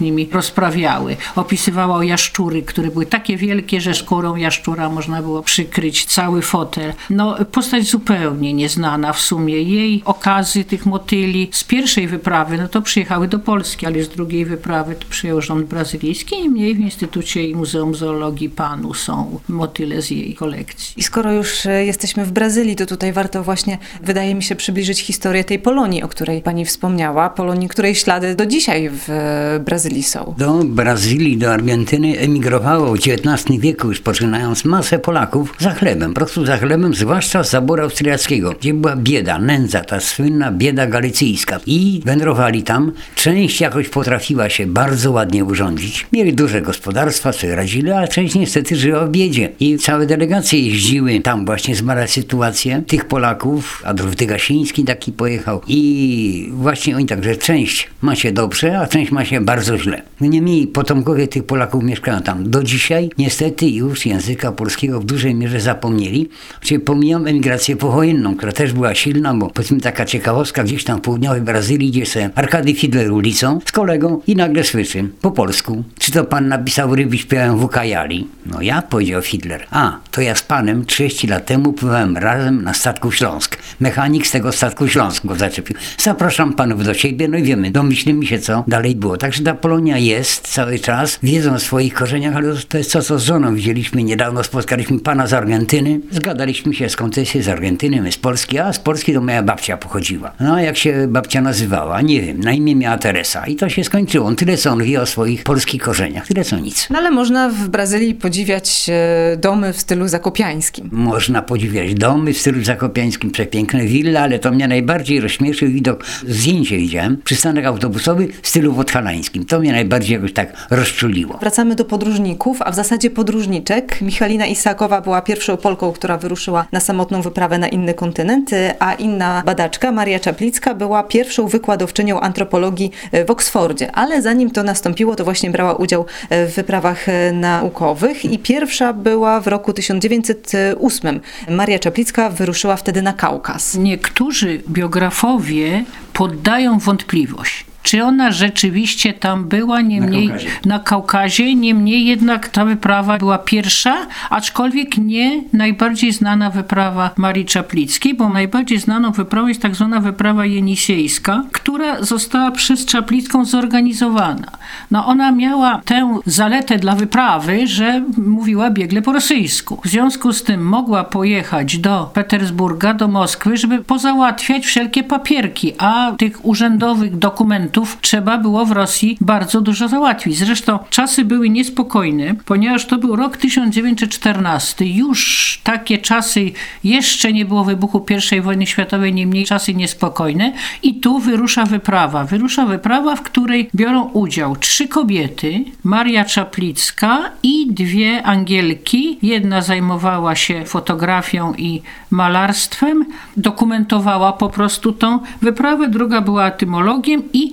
nimi 0.00 0.28
rozprawiały. 0.32 1.16
Opisywała 1.36 1.96
o 1.96 2.02
jaszczury, 2.02 2.62
które 2.62 2.90
były 2.90 3.06
takie 3.06 3.36
wielkie, 3.36 3.80
że 3.80 3.94
skórą 3.94 4.36
jaszczura 4.36 4.88
można 4.88 5.22
było 5.22 5.42
przykryć 5.42 6.04
cały 6.04 6.42
fotel. 6.42 6.92
No, 7.10 7.36
postać 7.52 7.84
zupełnie 7.84 8.52
nieznana 8.52 9.12
w 9.12 9.20
sumie. 9.20 9.62
Jej 9.62 10.02
okazy 10.04 10.64
tych 10.64 10.86
motyli 10.86 11.48
z 11.52 11.64
pierwszej 11.64 12.08
wyprawy, 12.08 12.58
no 12.58 12.68
to 12.68 12.82
przyjechały 12.82 13.28
do 13.28 13.38
Polski, 13.38 13.86
ale 13.86 14.02
z 14.02 14.08
drugiej 14.08 14.44
wyprawy 14.44 14.94
to 14.94 15.06
przyjął 15.10 15.42
rząd 15.42 15.66
brazylijski 15.66 16.36
i 16.44 16.48
mniej 16.48 16.74
w 16.74 16.80
Instytucie 16.80 17.48
i 17.48 17.54
Muzeum 17.54 17.94
Zoologii 17.94 18.50
Są 18.94 19.40
motyle 19.48 20.02
z 20.02 20.10
jej 20.10 20.34
kolekcji. 20.34 20.94
I 20.96 21.02
skoro 21.02 21.32
już 21.32 21.66
e, 21.66 21.84
jesteśmy 21.84 22.24
w 22.24 22.32
Brazylii, 22.32 22.76
to 22.76 22.86
tutaj 22.86 23.12
warto 23.12 23.42
właśnie, 23.42 23.78
wydaje 24.02 24.34
mi 24.34 24.42
się, 24.42 24.56
przybliżyć 24.56 25.00
historię 25.00 25.44
tej 25.44 25.58
Polonii, 25.58 26.02
o 26.02 26.08
której 26.08 26.42
pani 26.42 26.64
wspomniała. 26.64 27.30
Polonii, 27.30 27.68
której 27.68 27.94
ślady 27.94 28.34
do 28.34 28.46
dzisiaj 28.46 28.90
w 28.90 29.10
e, 29.10 29.60
Brazylii 29.64 30.02
są. 30.02 30.34
Do 30.38 30.64
Brazylii, 30.64 31.36
do 31.36 31.52
Argentyny 31.52 32.18
emigrowało 32.18 32.94
w 32.94 32.98
XIX 32.98 33.60
wieku, 33.60 33.88
już 33.88 34.00
poczynając 34.00 34.64
masę 34.64 34.98
Polaków 34.98 35.54
za 35.58 35.70
chlebem, 35.70 36.10
po 36.10 36.16
prostu 36.16 36.46
za 36.46 36.56
chlebem, 36.56 36.94
zwłaszcza 36.94 37.44
z 37.44 37.50
zaboru 37.50 37.82
austriackiego, 37.82 38.54
gdzie 38.60 38.74
była 38.74 38.96
bieda, 38.96 39.38
nędza, 39.38 39.80
ta 39.80 40.00
słynna 40.00 40.52
bieda 40.52 40.86
galicyjska. 40.86 41.60
I 41.66 42.02
wędrowali 42.04 42.62
tam. 42.62 42.92
Część 43.14 43.60
jakoś 43.60 43.88
potrafiła 43.88 44.48
się 44.48 44.66
bardzo 44.66 45.12
ładnie 45.12 45.44
urządzić. 45.44 46.06
Mieli 46.12 46.34
duże 46.34 46.62
gospodarstwa, 46.62 47.32
sobie 47.32 47.54
radzili, 47.54 47.90
ale 47.90 48.08
część 48.08 48.34
niestety 48.34 48.61
żyła 48.68 49.06
w 49.06 49.10
biedzie. 49.10 49.52
I 49.60 49.78
całe 49.78 50.06
delegacje 50.06 50.60
jeździły 50.60 51.20
tam 51.20 51.46
właśnie 51.46 51.76
zbadać 51.76 52.10
sytuację 52.10 52.82
tych 52.86 53.04
Polaków. 53.04 53.82
Adolf 53.84 54.16
Dygasiński 54.16 54.84
taki 54.84 55.12
pojechał. 55.12 55.60
I 55.68 56.50
właśnie 56.52 56.96
oni 56.96 57.06
tak, 57.06 57.24
że 57.24 57.36
część 57.36 57.90
ma 58.02 58.16
się 58.16 58.32
dobrze, 58.32 58.78
a 58.78 58.86
część 58.86 59.10
ma 59.12 59.24
się 59.24 59.40
bardzo 59.40 59.78
źle. 59.78 60.02
No 60.20 60.26
niemniej 60.26 60.66
potomkowie 60.66 61.28
tych 61.28 61.44
Polaków 61.44 61.84
mieszkają 61.84 62.22
tam. 62.22 62.50
Do 62.50 62.62
dzisiaj 62.62 63.10
niestety 63.18 63.66
już 63.66 64.06
języka 64.06 64.52
polskiego 64.52 65.00
w 65.00 65.04
dużej 65.04 65.34
mierze 65.34 65.60
zapomnieli. 65.60 66.28
Czyli 66.60 66.80
pomijam 66.80 67.26
emigrację 67.26 67.76
powojenną, 67.76 68.36
która 68.36 68.52
też 68.52 68.72
była 68.72 68.94
silna, 68.94 69.34
bo 69.34 69.50
powiedzmy 69.50 69.80
taka 69.80 70.04
ciekawostka, 70.04 70.64
gdzieś 70.64 70.84
tam 70.84 70.98
w 70.98 71.02
południowej 71.02 71.40
Brazylii 71.40 71.88
idzie 71.88 72.06
sobie 72.06 72.30
Arkady 72.34 72.74
Fidler 72.74 73.12
ulicą 73.12 73.60
z 73.66 73.72
kolegą 73.72 74.20
i 74.26 74.36
nagle 74.36 74.64
słyszy 74.64 75.08
po 75.20 75.30
polsku, 75.30 75.84
czy 75.98 76.12
to 76.12 76.24
pan 76.24 76.48
napisał 76.48 76.94
ryby 76.94 77.18
śpiewają 77.18 77.58
w 77.58 77.64
Ukajali? 77.64 78.28
No 78.52 78.62
ja, 78.62 78.82
powiedział 78.82 79.22
Fidler. 79.22 79.66
A, 79.70 79.98
to 80.10 80.20
ja 80.20 80.34
z 80.34 80.42
panem 80.42 80.86
30 80.86 81.26
lat 81.26 81.46
temu 81.46 81.72
pływałem 81.72 82.16
razem 82.16 82.62
na 82.64 82.74
statku 82.74 83.12
Śląsk. 83.12 83.56
Mechanik 83.80 84.26
z 84.26 84.30
tego 84.30 84.52
statku 84.52 84.88
Śląsk 84.88 85.26
go 85.26 85.34
zaczepił. 85.34 85.76
Zapraszam 85.98 86.52
panów 86.52 86.84
do 86.84 86.94
siebie, 86.94 87.28
no 87.28 87.38
i 87.38 87.42
wiemy, 87.42 87.70
domyślimy 87.70 88.26
się, 88.26 88.38
co 88.38 88.64
dalej 88.68 88.96
było. 88.96 89.16
Także 89.16 89.42
ta 89.42 89.54
Polonia 89.54 89.98
jest 89.98 90.48
cały 90.48 90.78
czas, 90.78 91.18
wiedzą 91.22 91.54
o 91.54 91.58
swoich 91.58 91.94
korzeniach, 91.94 92.36
ale 92.36 92.54
to 92.68 92.78
jest 92.78 92.92
to, 92.92 93.02
co 93.02 93.18
z 93.18 93.24
żoną 93.24 93.54
widzieliśmy 93.54 94.02
niedawno, 94.02 94.44
spotkaliśmy 94.44 95.00
pana 95.00 95.26
z 95.26 95.32
Argentyny, 95.32 96.00
zgadaliśmy 96.10 96.74
się 96.74 96.88
skąd 96.88 97.16
jest 97.16 97.32
z 97.46 97.48
Argentyny, 97.48 98.02
my 98.02 98.12
z 98.12 98.18
Polski, 98.18 98.58
a 98.58 98.72
z 98.72 98.78
Polski 98.78 99.12
to 99.12 99.20
moja 99.20 99.42
babcia 99.42 99.76
pochodziła. 99.76 100.32
No 100.40 100.54
a 100.54 100.62
jak 100.62 100.76
się 100.76 101.06
babcia 101.08 101.40
nazywała? 101.40 102.00
Nie 102.00 102.20
wiem, 102.20 102.40
na 102.40 102.52
imię 102.52 102.76
miała 102.76 102.98
Teresa 102.98 103.46
i 103.46 103.56
to 103.56 103.68
się 103.68 103.84
skończyło. 103.84 104.26
On 104.26 104.36
tyle, 104.36 104.56
co 104.56 104.70
on 104.70 104.82
wie 104.84 105.00
o 105.00 105.06
swoich 105.06 105.44
polskich 105.44 105.82
korzeniach, 105.82 106.26
tyle, 106.26 106.44
co 106.44 106.58
nic. 106.58 106.86
No 106.90 106.98
ale 106.98 107.10
można 107.10 107.48
w 107.48 107.68
Brazylii 107.68 108.14
podziwiać 108.14 108.86
e, 108.88 109.36
domy 109.36 109.72
w 109.72 109.80
stylu 109.80 110.08
zakopiańskim. 110.08 110.88
Można 110.92 111.42
podziwiać 111.42 111.94
domy 111.94 112.32
w 112.32 112.38
stylu 112.38 112.64
zakopiańskim, 112.64 113.30
przepiękne 113.30 113.61
wille, 113.70 114.20
ale 114.20 114.38
to 114.38 114.50
mnie 114.50 114.68
najbardziej 114.68 115.20
rozśmieszył 115.20 115.68
widok, 115.68 116.04
zdjęcie 116.28 116.76
widziałem, 116.76 117.16
przystanek 117.24 117.66
autobusowy 117.66 118.28
w 118.42 118.48
stylu 118.48 118.72
wodhalańskim. 118.72 119.44
To 119.44 119.60
mnie 119.60 119.72
najbardziej 119.72 120.14
jakoś 120.14 120.32
tak 120.32 120.66
rozczuliło. 120.70 121.38
Wracamy 121.38 121.74
do 121.74 121.84
podróżników, 121.84 122.62
a 122.62 122.70
w 122.70 122.74
zasadzie 122.74 123.10
podróżniczek. 123.10 124.00
Michalina 124.00 124.46
Isakowa 124.46 125.00
była 125.00 125.22
pierwszą 125.22 125.56
Polką, 125.56 125.92
która 125.92 126.18
wyruszyła 126.18 126.66
na 126.72 126.80
samotną 126.80 127.22
wyprawę 127.22 127.58
na 127.58 127.68
inny 127.68 127.94
kontynent, 127.94 128.50
a 128.78 128.94
inna 128.94 129.42
badaczka, 129.46 129.92
Maria 129.92 130.20
Czaplicka, 130.20 130.74
była 130.74 131.02
pierwszą 131.02 131.48
wykładowczynią 131.48 132.20
antropologii 132.20 132.90
w 133.26 133.30
Oksfordzie. 133.30 133.92
Ale 133.92 134.22
zanim 134.22 134.50
to 134.50 134.62
nastąpiło, 134.62 135.16
to 135.16 135.24
właśnie 135.24 135.50
brała 135.50 135.74
udział 135.74 136.06
w 136.30 136.52
wyprawach 136.54 137.06
naukowych 137.32 138.24
i 138.24 138.38
pierwsza 138.38 138.92
była 138.92 139.40
w 139.40 139.46
roku 139.46 139.72
1908. 139.72 141.20
Maria 141.48 141.78
Czaplicka 141.78 142.30
wyruszyła 142.30 142.76
wtedy 142.76 143.02
na 143.02 143.12
Kaukaz. 143.52 143.74
Niektórzy 143.74 144.62
biografowie 144.68 145.84
poddają 146.12 146.78
wątpliwość. 146.78 147.71
Czy 147.82 148.04
ona 148.04 148.30
rzeczywiście 148.32 149.12
tam 149.12 149.44
była, 149.44 149.80
niemniej 149.80 150.28
Na 150.28 150.32
Kaukazie. 150.34 150.50
na 150.64 150.78
Kaukazie, 150.78 151.54
niemniej 151.54 152.06
jednak 152.06 152.48
ta 152.48 152.64
wyprawa 152.64 153.18
była 153.18 153.38
pierwsza, 153.38 154.06
aczkolwiek 154.30 154.98
nie 154.98 155.42
najbardziej 155.52 156.12
znana 156.12 156.50
wyprawa 156.50 157.10
Marii 157.16 157.44
Czaplickiej, 157.44 158.14
bo 158.14 158.28
najbardziej 158.28 158.78
znaną 158.78 159.10
wyprawą 159.12 159.46
jest 159.48 159.62
tak 159.62 159.74
zwana 159.74 160.00
wyprawa 160.00 160.46
jenisiejska, 160.46 161.44
która 161.52 162.02
została 162.02 162.50
przez 162.50 162.86
Czaplicką 162.86 163.44
zorganizowana. 163.44 164.46
No 164.90 165.06
ona 165.06 165.32
miała 165.32 165.80
tę 165.84 166.18
zaletę 166.26 166.78
dla 166.78 166.94
wyprawy, 166.94 167.66
że 167.66 168.02
mówiła 168.26 168.70
biegle 168.70 169.02
po 169.02 169.12
rosyjsku. 169.12 169.80
W 169.84 169.88
związku 169.88 170.32
z 170.32 170.42
tym 170.42 170.64
mogła 170.64 171.04
pojechać 171.04 171.78
do 171.78 172.10
Petersburga, 172.14 172.94
do 172.94 173.08
Moskwy, 173.08 173.56
żeby 173.56 173.78
pozałatwiać 173.84 174.66
wszelkie 174.66 175.02
papierki, 175.02 175.72
a 175.78 176.12
tych 176.18 176.44
urzędowych 176.44 177.18
dokumentów 177.18 177.71
trzeba 178.00 178.38
było 178.38 178.66
w 178.66 178.72
Rosji 178.72 179.16
bardzo 179.20 179.60
dużo 179.60 179.88
załatwić. 179.88 180.36
Zresztą 180.36 180.78
czasy 180.90 181.24
były 181.24 181.48
niespokojne, 181.50 182.34
ponieważ 182.44 182.86
to 182.86 182.98
był 182.98 183.16
rok 183.16 183.36
1914. 183.36 184.86
Już 184.86 185.60
takie 185.64 185.98
czasy, 185.98 186.50
jeszcze 186.84 187.32
nie 187.32 187.44
było 187.44 187.64
wybuchu 187.64 188.06
I 188.36 188.40
wojny 188.40 188.66
światowej, 188.66 189.14
niemniej 189.14 189.44
czasy 189.44 189.74
niespokojne. 189.74 190.52
I 190.82 190.94
tu 190.94 191.18
wyrusza 191.18 191.64
wyprawa. 191.64 192.24
Wyrusza 192.24 192.66
wyprawa, 192.66 193.16
w 193.16 193.22
której 193.22 193.70
biorą 193.74 194.04
udział 194.04 194.56
trzy 194.56 194.88
kobiety, 194.88 195.64
Maria 195.84 196.24
Czaplicka 196.24 197.30
i 197.42 197.66
dwie 197.70 198.22
Angielki. 198.22 199.18
Jedna 199.22 199.62
zajmowała 199.62 200.36
się 200.36 200.64
fotografią 200.64 201.54
i 201.54 201.82
malarstwem, 202.10 203.04
dokumentowała 203.36 204.32
po 204.32 204.48
prostu 204.48 204.92
tą 204.92 205.18
wyprawę, 205.42 205.88
druga 205.88 206.20
była 206.20 206.46
etymologiem 206.46 207.22
i 207.32 207.52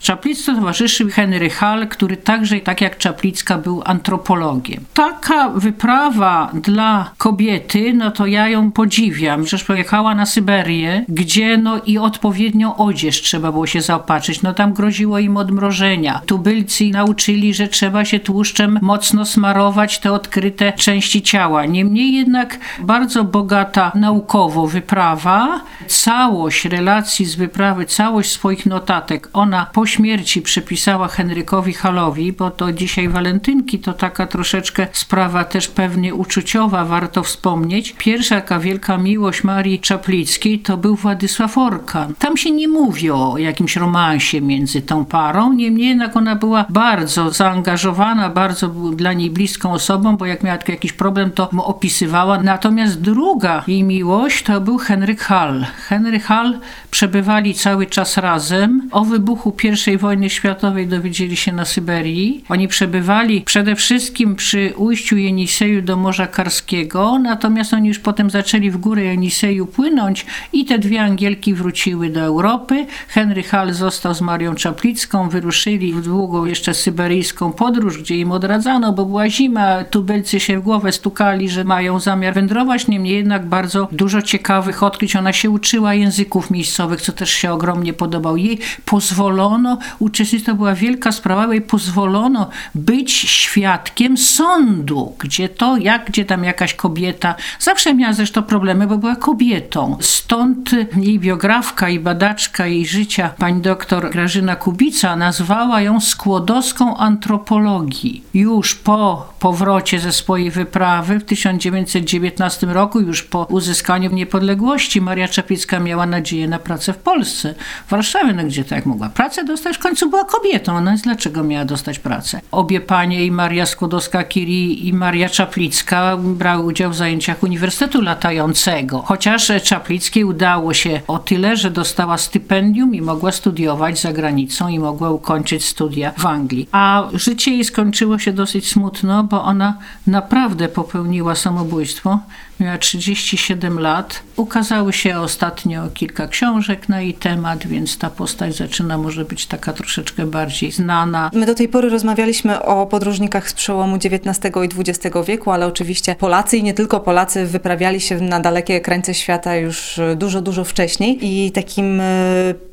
Czaplicce 0.00 0.54
towarzyszył 0.54 1.08
Henry 1.10 1.50
Hall, 1.50 1.88
który 1.88 2.16
także, 2.16 2.60
tak 2.60 2.80
jak 2.80 2.98
Czaplicka, 2.98 3.58
był 3.58 3.82
antropologiem. 3.84 4.84
Taka 4.94 5.48
wyprawa 5.48 6.50
dla 6.54 7.10
kobiety, 7.18 7.92
no 7.94 8.10
to 8.10 8.26
ja 8.26 8.48
ją 8.48 8.72
podziwiam. 8.72 9.44
Przecież 9.44 9.64
pojechała 9.64 10.14
na 10.14 10.26
Syberię, 10.26 11.04
gdzie 11.08 11.56
no 11.56 11.80
i 11.86 11.98
odpowiednią 11.98 12.76
odzież 12.76 13.22
trzeba 13.22 13.52
było 13.52 13.66
się 13.66 13.80
zaopatrzyć. 13.80 14.42
No 14.42 14.54
tam 14.54 14.72
groziło 14.72 15.18
im 15.18 15.36
odmrożenia. 15.36 16.20
Tubylcy 16.26 16.90
nauczyli, 16.90 17.54
że 17.54 17.68
trzeba 17.68 18.04
się 18.04 18.20
tłuszczem 18.20 18.78
mocno 18.82 19.26
smarować 19.26 19.98
te 19.98 20.12
odkryte 20.12 20.72
części 20.72 21.22
ciała. 21.22 21.66
Niemniej 21.66 22.12
jednak 22.12 22.58
bardzo 22.80 23.24
bogata 23.24 23.92
naukowo 23.94 24.66
wyprawa. 24.66 25.60
Całość 25.86 26.64
relacji 26.64 27.26
z 27.26 27.34
wyprawy, 27.34 27.86
całość 27.86 28.30
swoich 28.30 28.66
notatek 28.66 29.28
ona 29.32 29.66
posiada 29.66 29.87
śmierci 29.88 30.42
przypisała 30.42 31.08
Henrykowi 31.08 31.72
Halowi, 31.72 32.32
bo 32.32 32.50
to 32.50 32.72
dzisiaj 32.72 33.08
walentynki 33.08 33.78
to 33.78 33.92
taka 33.92 34.26
troszeczkę 34.26 34.86
sprawa 34.92 35.44
też 35.44 35.68
pewnie 35.68 36.14
uczuciowa, 36.14 36.84
warto 36.84 37.22
wspomnieć. 37.22 37.94
Pierwsza 37.98 38.40
taka 38.40 38.58
wielka 38.58 38.98
miłość 38.98 39.44
Marii 39.44 39.80
Czaplickiej 39.80 40.58
to 40.58 40.76
był 40.76 40.96
Władysław 40.96 41.58
Orkan. 41.58 42.14
Tam 42.18 42.36
się 42.36 42.50
nie 42.50 42.68
mówi 42.68 43.10
o 43.10 43.38
jakimś 43.38 43.76
romansie 43.76 44.40
między 44.40 44.82
tą 44.82 45.04
parą, 45.04 45.52
niemniej 45.52 45.88
jednak 45.88 46.16
ona 46.16 46.36
była 46.36 46.64
bardzo 46.68 47.30
zaangażowana, 47.30 48.28
bardzo 48.28 48.68
dla 48.68 49.12
niej 49.12 49.30
bliską 49.30 49.72
osobą, 49.72 50.16
bo 50.16 50.26
jak 50.26 50.42
miała 50.42 50.58
jakiś 50.68 50.92
problem, 50.92 51.30
to 51.30 51.48
mu 51.52 51.62
opisywała. 51.62 52.42
Natomiast 52.42 53.00
druga 53.00 53.64
jej 53.66 53.82
miłość 53.82 54.42
to 54.42 54.60
był 54.60 54.78
Henryk 54.78 55.20
Hall. 55.20 55.66
Henryk 55.88 56.24
Hall 56.24 56.58
przebywali 56.90 57.54
cały 57.54 57.86
czas 57.86 58.16
razem. 58.16 58.88
O 58.92 59.04
wybuchu 59.04 59.54
I 59.64 59.76
wojny 59.98 60.30
światowej 60.30 60.86
dowiedzieli 60.86 61.36
się 61.36 61.52
na 61.52 61.64
Syberii. 61.64 62.44
Oni 62.48 62.68
przebywali 62.68 63.40
przede 63.40 63.76
wszystkim 63.76 64.36
przy 64.36 64.72
ujściu 64.76 65.16
Jeniseju 65.16 65.82
do 65.82 65.96
Morza 65.96 66.26
Karskiego, 66.26 67.18
natomiast 67.18 67.74
oni 67.74 67.88
już 67.88 67.98
potem 67.98 68.30
zaczęli 68.30 68.70
w 68.70 68.76
górę 68.76 69.04
Jeniseju 69.04 69.66
płynąć 69.66 70.26
i 70.52 70.64
te 70.64 70.78
dwie 70.78 71.02
Angielki 71.02 71.54
wróciły 71.54 72.10
do 72.10 72.20
Europy. 72.20 72.86
Henry 73.08 73.42
Hall 73.42 73.72
został 73.72 74.14
z 74.14 74.20
Marią 74.20 74.54
Czaplicką, 74.54 75.28
wyruszyli 75.28 75.92
w 75.92 76.02
długą 76.02 76.44
jeszcze 76.44 76.74
syberyjską 76.74 77.52
podróż, 77.52 77.98
gdzie 77.98 78.16
im 78.16 78.32
odradzano, 78.32 78.92
bo 78.92 79.04
była 79.04 79.28
zima, 79.28 79.84
tubylcy 79.84 80.40
się 80.40 80.58
w 80.58 80.62
głowę 80.62 80.92
stukali, 80.92 81.48
że 81.48 81.64
mają 81.64 82.00
zamiar 82.00 82.34
wędrować, 82.34 82.88
niemniej 82.88 83.16
jednak 83.16 83.46
bardzo 83.46 83.88
dużo 83.92 84.22
ciekawych 84.22 84.82
odkryć. 84.82 85.16
Ona 85.16 85.32
się 85.32 85.50
uczyła 85.50 85.94
języków 85.94 86.50
miejscowych, 86.50 87.00
co 87.00 87.12
też 87.12 87.30
się 87.30 87.52
ogromnie 87.52 87.92
podobał. 87.92 88.36
Jej 88.36 88.58
pozwolono, 88.84 89.67
uczestnictwo 89.98 90.48
to 90.48 90.54
była 90.54 90.74
wielka 90.74 91.12
sprawa, 91.12 91.54
jej 91.54 91.62
pozwolono 91.62 92.50
być 92.74 93.12
świadkiem 93.12 94.16
sądu, 94.16 95.14
gdzie 95.18 95.48
to, 95.48 95.76
jak, 95.76 96.04
gdzie 96.06 96.24
tam 96.24 96.44
jakaś 96.44 96.74
kobieta, 96.74 97.34
zawsze 97.58 97.94
miała 97.94 98.12
zresztą 98.12 98.42
problemy, 98.42 98.86
bo 98.86 98.98
była 98.98 99.16
kobietą. 99.16 99.96
Stąd 100.00 100.70
jej 100.96 101.18
biografka 101.18 101.88
i 101.88 102.00
badaczka 102.00 102.66
jej 102.66 102.86
życia, 102.86 103.30
pani 103.38 103.60
doktor 103.60 104.10
Grażyna 104.10 104.56
Kubica, 104.56 105.16
nazwała 105.16 105.80
ją 105.80 106.00
skłodowską 106.00 106.96
antropologii. 106.96 108.22
Już 108.34 108.74
po 108.74 109.32
powrocie 109.38 110.00
ze 110.00 110.12
swojej 110.12 110.50
wyprawy 110.50 111.18
w 111.18 111.24
1919 111.24 112.66
roku, 112.66 113.00
już 113.00 113.22
po 113.22 113.44
uzyskaniu 113.44 114.10
niepodległości, 114.10 115.00
Maria 115.00 115.28
Czaplicka 115.28 115.80
miała 115.80 116.06
nadzieję 116.06 116.48
na 116.48 116.58
pracę 116.58 116.92
w 116.92 116.98
Polsce, 116.98 117.54
w 117.86 117.90
Warszawie, 117.90 118.32
no 118.32 118.44
gdzie 118.44 118.64
tak 118.64 118.86
mogła? 118.86 119.08
Pracę 119.08 119.44
dostać, 119.44 119.57
w 119.58 119.78
końcu 119.78 120.10
była 120.10 120.24
kobietą, 120.24 120.80
no 120.80 120.90
więc 120.90 121.02
dlaczego 121.02 121.44
miała 121.44 121.64
dostać 121.64 121.98
pracę? 121.98 122.40
Obie 122.50 122.80
panie, 122.80 123.26
i 123.26 123.30
Maria 123.30 123.64
Skłodowska-Curie 123.64 124.72
i 124.72 124.92
Maria 124.92 125.28
Czaplicka, 125.28 126.16
brały 126.16 126.64
udział 126.64 126.90
w 126.90 126.94
zajęciach 126.94 127.42
Uniwersytetu 127.42 128.00
Latającego. 128.00 129.02
Chociaż 129.02 129.52
Czaplickiej 129.62 130.24
udało 130.24 130.74
się 130.74 131.00
o 131.06 131.18
tyle, 131.18 131.56
że 131.56 131.70
dostała 131.70 132.18
stypendium 132.18 132.94
i 132.94 133.00
mogła 133.00 133.32
studiować 133.32 134.00
za 134.00 134.12
granicą 134.12 134.68
i 134.68 134.78
mogła 134.78 135.10
ukończyć 135.10 135.64
studia 135.64 136.12
w 136.18 136.26
Anglii. 136.26 136.68
A 136.72 137.08
życie 137.12 137.50
jej 137.50 137.64
skończyło 137.64 138.18
się 138.18 138.32
dosyć 138.32 138.68
smutno, 138.68 139.24
bo 139.24 139.44
ona 139.44 139.78
naprawdę 140.06 140.68
popełniła 140.68 141.34
samobójstwo 141.34 142.18
miała 142.60 142.78
37 142.78 143.78
lat. 143.78 144.22
Ukazały 144.36 144.92
się 144.92 145.20
ostatnio 145.20 145.88
kilka 145.94 146.28
książek 146.28 146.88
na 146.88 147.00
jej 147.00 147.14
temat, 147.14 147.66
więc 147.66 147.98
ta 147.98 148.10
postać 148.10 148.56
zaczyna 148.56 148.98
może 148.98 149.24
być 149.24 149.46
taka 149.48 149.72
troszeczkę 149.72 150.26
bardziej 150.26 150.72
znana. 150.72 151.30
My 151.34 151.46
do 151.46 151.54
tej 151.54 151.68
pory 151.68 151.88
rozmawialiśmy 151.88 152.62
o 152.62 152.86
podróżnikach 152.86 153.50
z 153.50 153.52
przełomu 153.52 153.96
XIX 153.96 154.56
i 154.64 154.80
XX 154.80 155.16
wieku, 155.26 155.50
ale 155.50 155.66
oczywiście 155.66 156.14
Polacy 156.14 156.56
i 156.56 156.62
nie 156.62 156.74
tylko 156.74 157.00
Polacy 157.00 157.46
wyprawiali 157.46 158.00
się 158.00 158.20
na 158.20 158.40
dalekie 158.40 158.80
krańce 158.80 159.14
świata 159.14 159.56
już 159.56 160.00
dużo, 160.16 160.40
dużo 160.40 160.64
wcześniej 160.64 161.18
i 161.22 161.52
takim 161.52 162.00
e, 162.00 162.04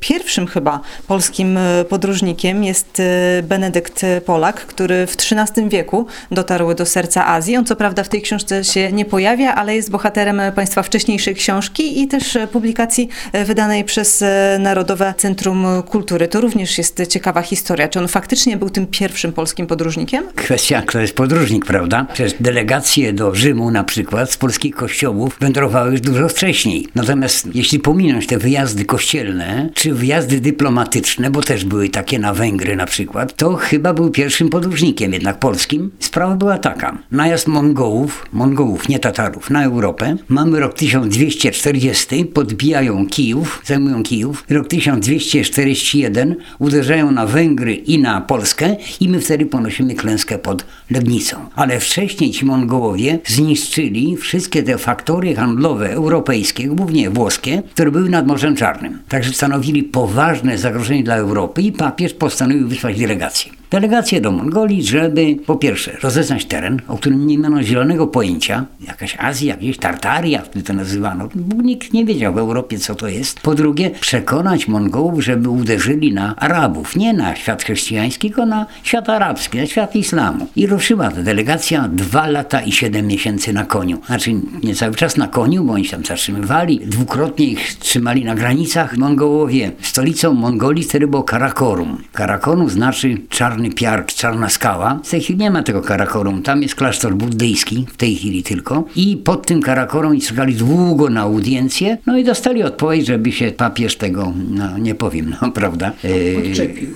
pierwszym 0.00 0.46
chyba 0.46 0.80
polskim 1.06 1.56
e, 1.56 1.84
podróżnikiem 1.84 2.64
jest 2.64 3.00
e, 3.00 3.42
Benedykt 3.42 4.06
Polak, 4.26 4.56
który 4.66 5.06
w 5.06 5.16
XIII 5.16 5.68
wieku 5.68 6.06
dotarł 6.30 6.74
do 6.74 6.86
serca 6.86 7.26
Azji. 7.26 7.56
On 7.56 7.64
co 7.64 7.76
prawda 7.76 8.02
w 8.02 8.08
tej 8.08 8.22
książce 8.22 8.64
się 8.64 8.92
nie 8.92 9.04
pojawia, 9.04 9.54
ale 9.54 9.76
jest 9.76 9.90
bohaterem 9.90 10.40
Państwa 10.54 10.82
wcześniejszej 10.82 11.34
książki 11.34 12.02
i 12.02 12.08
też 12.08 12.38
publikacji 12.52 13.08
wydanej 13.44 13.84
przez 13.84 14.24
Narodowe 14.58 15.14
Centrum 15.16 15.66
Kultury. 15.82 16.28
To 16.28 16.40
również 16.40 16.65
jest 16.78 17.02
ciekawa 17.08 17.42
historia. 17.42 17.88
Czy 17.88 17.98
on 17.98 18.08
faktycznie 18.08 18.56
był 18.56 18.70
tym 18.70 18.86
pierwszym 18.86 19.32
polskim 19.32 19.66
podróżnikiem? 19.66 20.24
Kwestia, 20.34 20.82
kto 20.82 21.00
jest 21.00 21.14
podróżnik, 21.14 21.66
prawda? 21.66 22.06
Przecież 22.12 22.34
delegacje 22.40 23.12
do 23.12 23.34
Rzymu 23.34 23.70
na 23.70 23.84
przykład 23.84 24.30
z 24.30 24.36
polskich 24.36 24.74
kościołów 24.74 25.36
wędrowały 25.40 25.90
już 25.90 26.00
dużo 26.00 26.28
wcześniej. 26.28 26.88
Natomiast 26.94 27.48
jeśli 27.54 27.78
pominąć 27.78 28.26
te 28.26 28.38
wyjazdy 28.38 28.84
kościelne, 28.84 29.70
czy 29.74 29.94
wyjazdy 29.94 30.40
dyplomatyczne, 30.40 31.30
bo 31.30 31.42
też 31.42 31.64
były 31.64 31.88
takie 31.88 32.18
na 32.18 32.34
Węgry 32.34 32.76
na 32.76 32.86
przykład, 32.86 33.36
to 33.36 33.54
chyba 33.54 33.94
był 33.94 34.10
pierwszym 34.10 34.48
podróżnikiem 34.48 35.12
jednak 35.12 35.38
polskim. 35.38 35.90
Sprawa 35.98 36.36
była 36.36 36.58
taka. 36.58 36.98
Najazd 37.10 37.46
Mongołów, 37.46 38.26
Mongołów, 38.32 38.88
nie 38.88 38.98
Tatarów, 38.98 39.50
na 39.50 39.64
Europę. 39.64 40.16
Mamy 40.28 40.60
rok 40.60 40.74
1240, 40.74 42.24
podbijają 42.24 43.06
Kijów, 43.06 43.62
zajmują 43.64 44.02
Kijów. 44.02 44.44
Rok 44.50 44.68
1241 44.68 46.36
uderzają 46.58 47.10
na 47.10 47.26
Węgry 47.26 47.74
i 47.74 47.98
na 47.98 48.20
Polskę 48.20 48.76
i 49.00 49.08
my 49.08 49.20
wtedy 49.20 49.46
ponosimy 49.46 49.94
klęskę 49.94 50.38
pod 50.38 50.64
Legnicą. 50.90 51.36
Ale 51.54 51.80
wcześniej 51.80 52.30
ci 52.30 52.44
Mongołowie 52.44 53.18
zniszczyli 53.26 54.16
wszystkie 54.16 54.62
te 54.62 54.78
faktory 54.78 55.34
handlowe 55.34 55.92
europejskie, 55.92 56.68
głównie 56.68 57.10
włoskie, 57.10 57.62
które 57.74 57.90
były 57.90 58.08
nad 58.08 58.26
Morzem 58.26 58.56
Czarnym. 58.56 58.98
Także 59.08 59.32
stanowili 59.32 59.82
poważne 59.82 60.58
zagrożenie 60.58 61.04
dla 61.04 61.16
Europy 61.16 61.62
i 61.62 61.72
papież 61.72 62.14
postanowił 62.14 62.68
wysłać 62.68 62.98
delegację. 62.98 63.52
Delegację 63.70 64.20
do 64.20 64.32
Mongolii, 64.32 64.82
żeby 64.82 65.36
po 65.46 65.56
pierwsze 65.56 65.96
rozeznać 66.02 66.44
teren, 66.44 66.80
o 66.88 66.96
którym 66.96 67.26
nie 67.26 67.38
miano 67.38 67.62
zielonego 67.62 68.06
pojęcia, 68.06 68.64
jakaś 68.86 69.16
Azja, 69.18 69.54
jakieś 69.54 69.78
Tartaria, 69.78 70.42
wtedy 70.42 70.64
to 70.64 70.72
nazywano. 70.72 71.28
Nikt 71.62 71.92
nie 71.92 72.04
wiedział 72.04 72.34
w 72.34 72.38
Europie, 72.38 72.78
co 72.78 72.94
to 72.94 73.08
jest. 73.08 73.40
Po 73.40 73.54
drugie, 73.54 73.90
przekonać 73.90 74.68
Mongołów, 74.68 75.24
żeby 75.24 75.48
uderzyli 75.48 76.12
na 76.12 76.36
Arabów, 76.36 76.96
nie 76.96 77.12
na 77.12 77.36
świat 77.36 77.62
chrześcijański, 77.62 78.28
tylko 78.28 78.46
na 78.46 78.66
świat 78.82 79.08
arabski, 79.08 79.58
na 79.58 79.66
świat 79.66 79.96
islamu. 79.96 80.46
I 80.56 80.66
ruszyła 80.66 81.10
ta 81.10 81.22
delegacja 81.22 81.88
dwa 81.88 82.26
lata 82.26 82.60
i 82.60 82.72
siedem 82.72 83.06
miesięcy 83.06 83.52
na 83.52 83.64
koniu. 83.64 83.98
Znaczy 84.06 84.30
nie 84.62 84.74
cały 84.74 84.94
czas 84.94 85.16
na 85.16 85.28
koniu, 85.28 85.64
bo 85.64 85.72
oni 85.72 85.88
tam 85.88 86.04
zatrzymywali. 86.04 86.80
Dwukrotnie 86.86 87.46
ich 87.46 87.74
trzymali 87.74 88.24
na 88.24 88.34
granicach 88.34 88.96
Mongołowie. 88.96 89.72
Stolicą 89.82 90.34
Mongolii 90.34 90.84
wtedy 90.84 91.06
było 91.06 91.22
Karakorum. 91.22 92.02
Karakorum 92.12 92.70
znaczy 92.70 93.18
czarny 93.28 93.55
piark, 93.74 94.12
czarna 94.12 94.48
skała. 94.48 95.00
W 95.04 95.10
tej 95.10 95.20
chwili 95.20 95.38
nie 95.38 95.50
ma 95.50 95.62
tego 95.62 95.82
Karakorum. 95.82 96.42
Tam 96.42 96.62
jest 96.62 96.74
klasztor 96.74 97.14
buddyjski, 97.14 97.86
w 97.92 97.96
tej 97.96 98.16
chwili 98.16 98.42
tylko. 98.42 98.84
I 98.96 99.16
pod 99.16 99.46
tym 99.46 99.62
Karakorum 99.62 100.20
czekali 100.20 100.54
długo 100.54 101.10
na 101.10 101.20
audiencję. 101.20 101.98
No 102.06 102.16
i 102.16 102.24
dostali 102.24 102.62
odpowiedź, 102.62 103.06
żeby 103.06 103.32
się 103.32 103.52
papież 103.52 103.96
tego, 103.96 104.32
no 104.50 104.78
nie 104.78 104.94
powiem, 104.94 105.36
no 105.42 105.50
prawda, 105.60 105.92
e, 106.04 106.08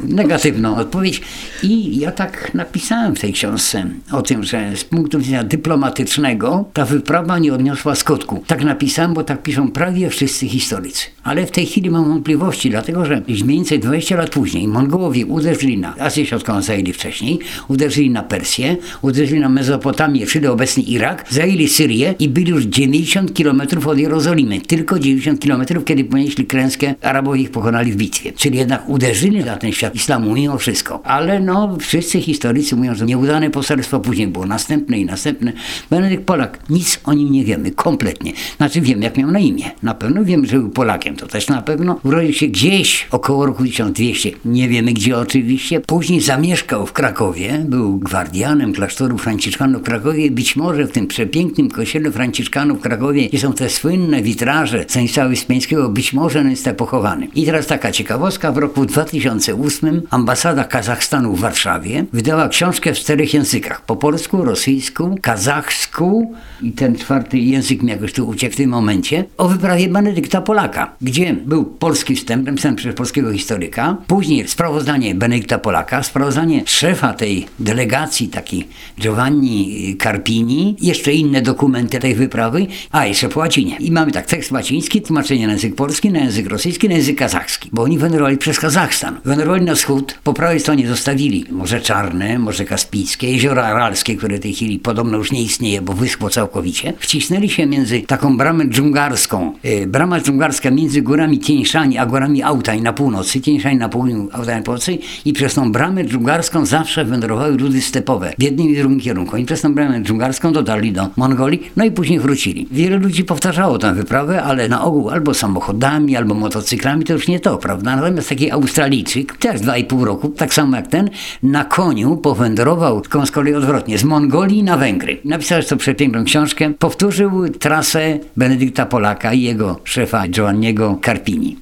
negatywną 0.09 0.77
odpowiedź. 0.77 1.20
I 1.62 1.99
ja 1.99 2.12
tak 2.12 2.55
napisałem 2.55 3.16
w 3.16 3.20
tej 3.20 3.33
książce 3.33 3.87
o 4.12 4.23
tym, 4.23 4.44
że 4.44 4.77
z 4.77 4.85
punktu 4.85 5.18
widzenia 5.18 5.44
dyplomatycznego 5.44 6.64
ta 6.73 6.85
wyprawa 6.85 7.38
nie 7.38 7.55
odniosła 7.55 7.94
skutku. 7.94 8.44
Tak 8.46 8.64
napisałem, 8.64 9.14
bo 9.14 9.25
tak 9.25 9.42
piszą 9.42 9.70
prawie 9.70 10.11
wszyscy 10.11 10.49
historycy. 10.49 11.07
Ale 11.25 11.46
w 11.46 11.51
tej 11.51 11.66
chwili 11.66 11.90
mam 11.90 12.09
wątpliwości, 12.09 12.70
dlatego 12.70 13.05
że 13.05 13.23
mniej 13.29 13.44
więcej 13.44 13.79
20 13.79 14.16
lat 14.16 14.31
później 14.31 14.68
Mongołowie 14.68 15.27
uderzyli 15.27 15.79
na 15.79 15.96
Azję 15.99 16.27
Środkową, 16.27 16.50
zajęli 16.59 16.93
wcześniej, 16.93 17.39
uderzyli 17.69 18.11
na 18.11 18.23
Persję, 18.23 18.77
uderzyli 19.03 19.41
na 19.41 19.49
Mezopotamię, 19.49 20.27
czyli 20.27 20.47
obecny 20.47 20.83
Irak, 20.83 21.25
zajęli 21.31 21.69
Syrię 21.69 22.15
i 22.19 22.29
byli 22.29 22.51
już 22.51 22.65
90 22.65 23.33
km 23.39 23.63
od 23.87 23.99
Jerozolimy. 23.99 24.61
Tylko 24.61 24.99
90 24.99 25.45
km, 25.45 25.85
kiedy 25.85 26.05
ponieśli 26.05 26.47
klęskę, 26.47 26.95
Arabowie 27.03 27.41
ich 27.41 27.51
pokonali 27.51 27.93
w 27.93 27.97
bitwie. 27.97 28.33
Czyli 28.33 28.59
jednak 28.59 28.89
uderzyli 28.89 29.45
na 29.45 29.57
ten 29.57 29.73
świat 29.73 29.95
islamu 29.95 30.35
mimo 30.35 30.59
wszystko. 30.59 31.01
Ale 31.05 31.41
no, 31.41 31.77
wszyscy 31.81 32.21
historycy 32.21 32.77
mówią, 32.77 32.95
że 32.95 33.07
nieudane 33.07 33.51
poselstwo 33.51 34.01
później 34.01 34.27
było 34.27 34.47
następne 34.47 34.99
i 34.99 35.05
następne. 35.05 35.53
Benedykt 35.91 36.25
Polak, 36.25 36.59
nic 36.71 37.01
o 37.05 37.13
nim 37.13 37.33
nie 37.33 37.45
wiemy, 37.45 37.71
kompletnie. 37.71 38.33
Znaczy 38.57 38.81
wiem, 38.81 39.03
jak 39.03 39.17
miał 39.17 39.31
na 39.31 39.39
imię. 39.39 39.71
Na 39.83 39.95
pewno 39.95 40.25
wiem, 40.25 40.47
że 40.47 40.59
był 40.59 40.71
Polakiem, 40.71 41.17
to 41.17 41.27
też 41.27 41.49
na 41.49 41.63
pewno. 41.63 42.01
Urodził 42.05 42.33
się 42.33 42.47
gdzieś 42.47 43.07
około 43.11 43.47
roku 43.47 43.65
1200. 43.65 44.31
Nie 44.45 44.69
wiemy 44.69 44.93
gdzie 44.93 45.19
oczywiście. 45.19 45.81
Później 45.81 46.21
zamiast 46.21 46.39
zamieszkał 46.40 46.87
w 46.87 46.92
Krakowie, 46.92 47.64
był 47.68 47.98
gwardianem 47.98 48.72
klasztoru 48.72 49.18
Franciszkanów 49.18 49.83
w 49.83 49.85
Krakowie. 49.85 50.31
Być 50.31 50.57
może 50.57 50.87
w 50.87 50.92
tym 50.92 51.07
przepięknym 51.07 51.70
kościele 51.70 52.11
Franciszkanów 52.11 52.79
w 52.79 52.83
Krakowie, 52.83 53.29
gdzie 53.29 53.38
są 53.38 53.53
te 53.53 53.70
słynne 53.70 54.22
witraże 54.22 54.85
Stanisława 54.88 55.29
Wyspiańskiego, 55.29 55.88
być 55.88 56.12
może 56.12 56.40
on 56.40 56.50
jest 56.50 56.64
tak 56.64 56.76
pochowany. 56.76 57.29
I 57.35 57.46
teraz 57.46 57.66
taka 57.66 57.92
ciekawostka, 57.92 58.53
w 58.53 58.59
roku 58.59 58.87
2008 58.87 60.03
ambasada 60.11 60.64
Kazachstanu 60.64 61.35
w 61.35 61.40
Warszawie 61.40 62.05
wydała 62.12 62.48
książkę 62.48 62.94
w 62.94 62.98
czterech 62.98 63.35
językach. 63.35 63.85
Po 63.85 63.96
polsku, 63.96 64.44
rosyjsku, 64.44 65.18
kazachsku 65.22 66.35
i 66.62 66.72
ten 66.72 66.96
czwarty 66.96 67.38
język 67.38 67.83
mi 67.83 67.90
jakoś 67.90 68.12
tu 68.12 68.29
uciekł 68.29 68.55
w 68.55 68.57
tym 68.57 68.70
momencie, 68.70 69.24
o 69.38 69.48
wyprawie 69.48 69.88
Benedykta 69.88 70.40
Polaka, 70.40 70.92
gdzie 71.00 71.35
był 71.35 71.64
polski 71.64 72.16
wstęp, 72.16 72.46
napisany 72.46 72.76
przez 72.76 72.94
polskiego 72.94 73.33
historyka, 73.33 73.96
później 74.07 74.48
sprawozdanie 74.48 75.14
Benedykta 75.14 75.59
Polaka, 75.59 76.03
sprawozdanie 76.03 76.30
szefa 76.66 77.12
tej 77.12 77.47
delegacji, 77.59 78.29
taki 78.29 78.64
Giovanni 79.01 79.97
Carpini, 80.03 80.77
jeszcze 80.81 81.12
inne 81.12 81.43
dokumenty 81.43 81.99
tej 81.99 82.14
wyprawy, 82.14 82.66
a 82.90 83.07
jeszcze 83.07 83.29
po 83.29 83.40
łacinie. 83.40 83.77
I 83.77 83.90
mamy 83.90 84.12
tak, 84.12 84.27
tekst 84.27 84.53
łaciński, 84.53 85.03
tłumaczenie 85.03 85.47
na 85.47 85.53
język 85.53 85.75
polski, 85.75 86.11
na 86.11 86.19
język 86.19 86.47
rosyjski, 86.47 86.88
na 86.88 86.95
język 86.95 87.19
kazachski, 87.19 87.71
bo 87.73 87.83
oni 87.83 87.99
wędrowali 87.99 88.38
przez 88.38 88.61
Kazachstan. 88.61 89.21
Wędrowali 89.25 89.64
na 89.64 89.75
wschód, 89.75 90.19
po 90.25 90.35
prawej 90.35 90.61
stronie 90.61 90.88
zostawili 90.88 91.45
Morze 91.51 91.81
Czarne, 91.81 92.38
Morze 92.38 92.64
Kaspijskie, 92.64 93.33
Jezioro 93.33 93.66
Aralskie, 93.66 94.16
które 94.16 94.37
w 94.37 94.40
tej 94.40 94.55
chwili 94.55 94.79
podobno 94.79 95.19
już 95.19 95.33
nie 95.33 95.43
istnieje, 95.43 95.83
bo 95.83 95.93
wyschło 95.93 96.31
całkowicie. 96.31 96.93
Wcisnęli 96.99 97.49
się 97.49 97.66
między 97.66 98.01
taką 98.01 98.37
bramę 98.37 98.64
dżungarską, 98.64 99.53
e, 99.62 99.87
brama 99.87 100.21
dżungarska 100.21 100.71
między 100.71 101.03
górami 101.03 101.38
Tieńszani 101.38 101.99
a 101.99 102.07
górami 102.07 102.43
Autaj 102.43 102.83
na 102.83 102.93
północy, 102.93 103.40
Tieńszani 103.40 103.77
na 103.77 103.88
południu, 103.88 104.29
Autaj 104.33 104.57
na 104.57 104.62
północy 104.62 104.99
i 105.25 105.33
przez 105.33 105.55
tą 105.55 105.73
bramę 105.73 106.05
dżungarską 106.05 106.19
zawsze 106.62 107.04
wędrowały 107.04 107.56
ludy 107.56 107.83
stepowe 107.83 108.33
w 108.38 108.42
jednym 108.42 108.68
i 108.68 108.76
drugim 108.76 109.00
kierunku. 109.00 109.37
I 109.37 109.44
przez 109.44 109.61
tą 109.61 109.74
bramę 109.74 110.02
dżungarską 110.02 110.52
dotarli 110.52 110.92
do 110.92 111.09
Mongolii, 111.16 111.70
no 111.76 111.85
i 111.85 111.90
później 111.90 112.20
wrócili. 112.20 112.68
Wiele 112.70 112.96
ludzi 112.96 113.24
powtarzało 113.24 113.78
tę 113.78 113.94
wyprawę, 113.94 114.42
ale 114.42 114.68
na 114.68 114.85
ogół 114.85 115.11
albo 115.11 115.35
samochodami, 115.35 116.16
albo 116.16 116.35
motocyklami, 116.35 117.04
to 117.04 117.12
już 117.12 117.28
nie 117.28 117.40
to, 117.40 117.59
prawda? 117.59 117.96
Natomiast 117.96 118.28
taki 118.28 118.50
Australijczyk, 118.50 119.37
też 119.37 119.61
dwa 119.61 119.76
i 119.76 119.85
pół 119.85 120.04
roku, 120.04 120.28
tak 120.28 120.54
samo 120.54 120.76
jak 120.76 120.87
ten, 120.87 121.11
na 121.42 121.64
koniu 121.64 122.16
powędrował, 122.16 123.00
tylko 123.00 123.26
z 123.26 123.30
kolei 123.30 123.54
odwrotnie, 123.54 123.98
z 123.98 124.04
Mongolii 124.04 124.62
na 124.62 124.76
Węgry. 124.76 125.18
Napisał 125.24 125.62
to 125.62 125.76
przepiękną 125.76 126.24
książkę, 126.24 126.72
powtórzył 126.78 127.48
trasę 127.48 128.18
Benedykta 128.37 128.87
Polaka 128.87 129.33
i 129.33 129.42
jego 129.42 129.80
szefa 129.85 130.28
Giovanniego 130.28 130.98
Carpini. 131.04 131.56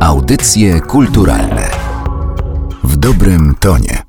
Audycje 0.00 0.80
kulturalne 0.80 1.75
w 2.86 2.96
dobrym 2.96 3.54
tonie. 3.60 4.05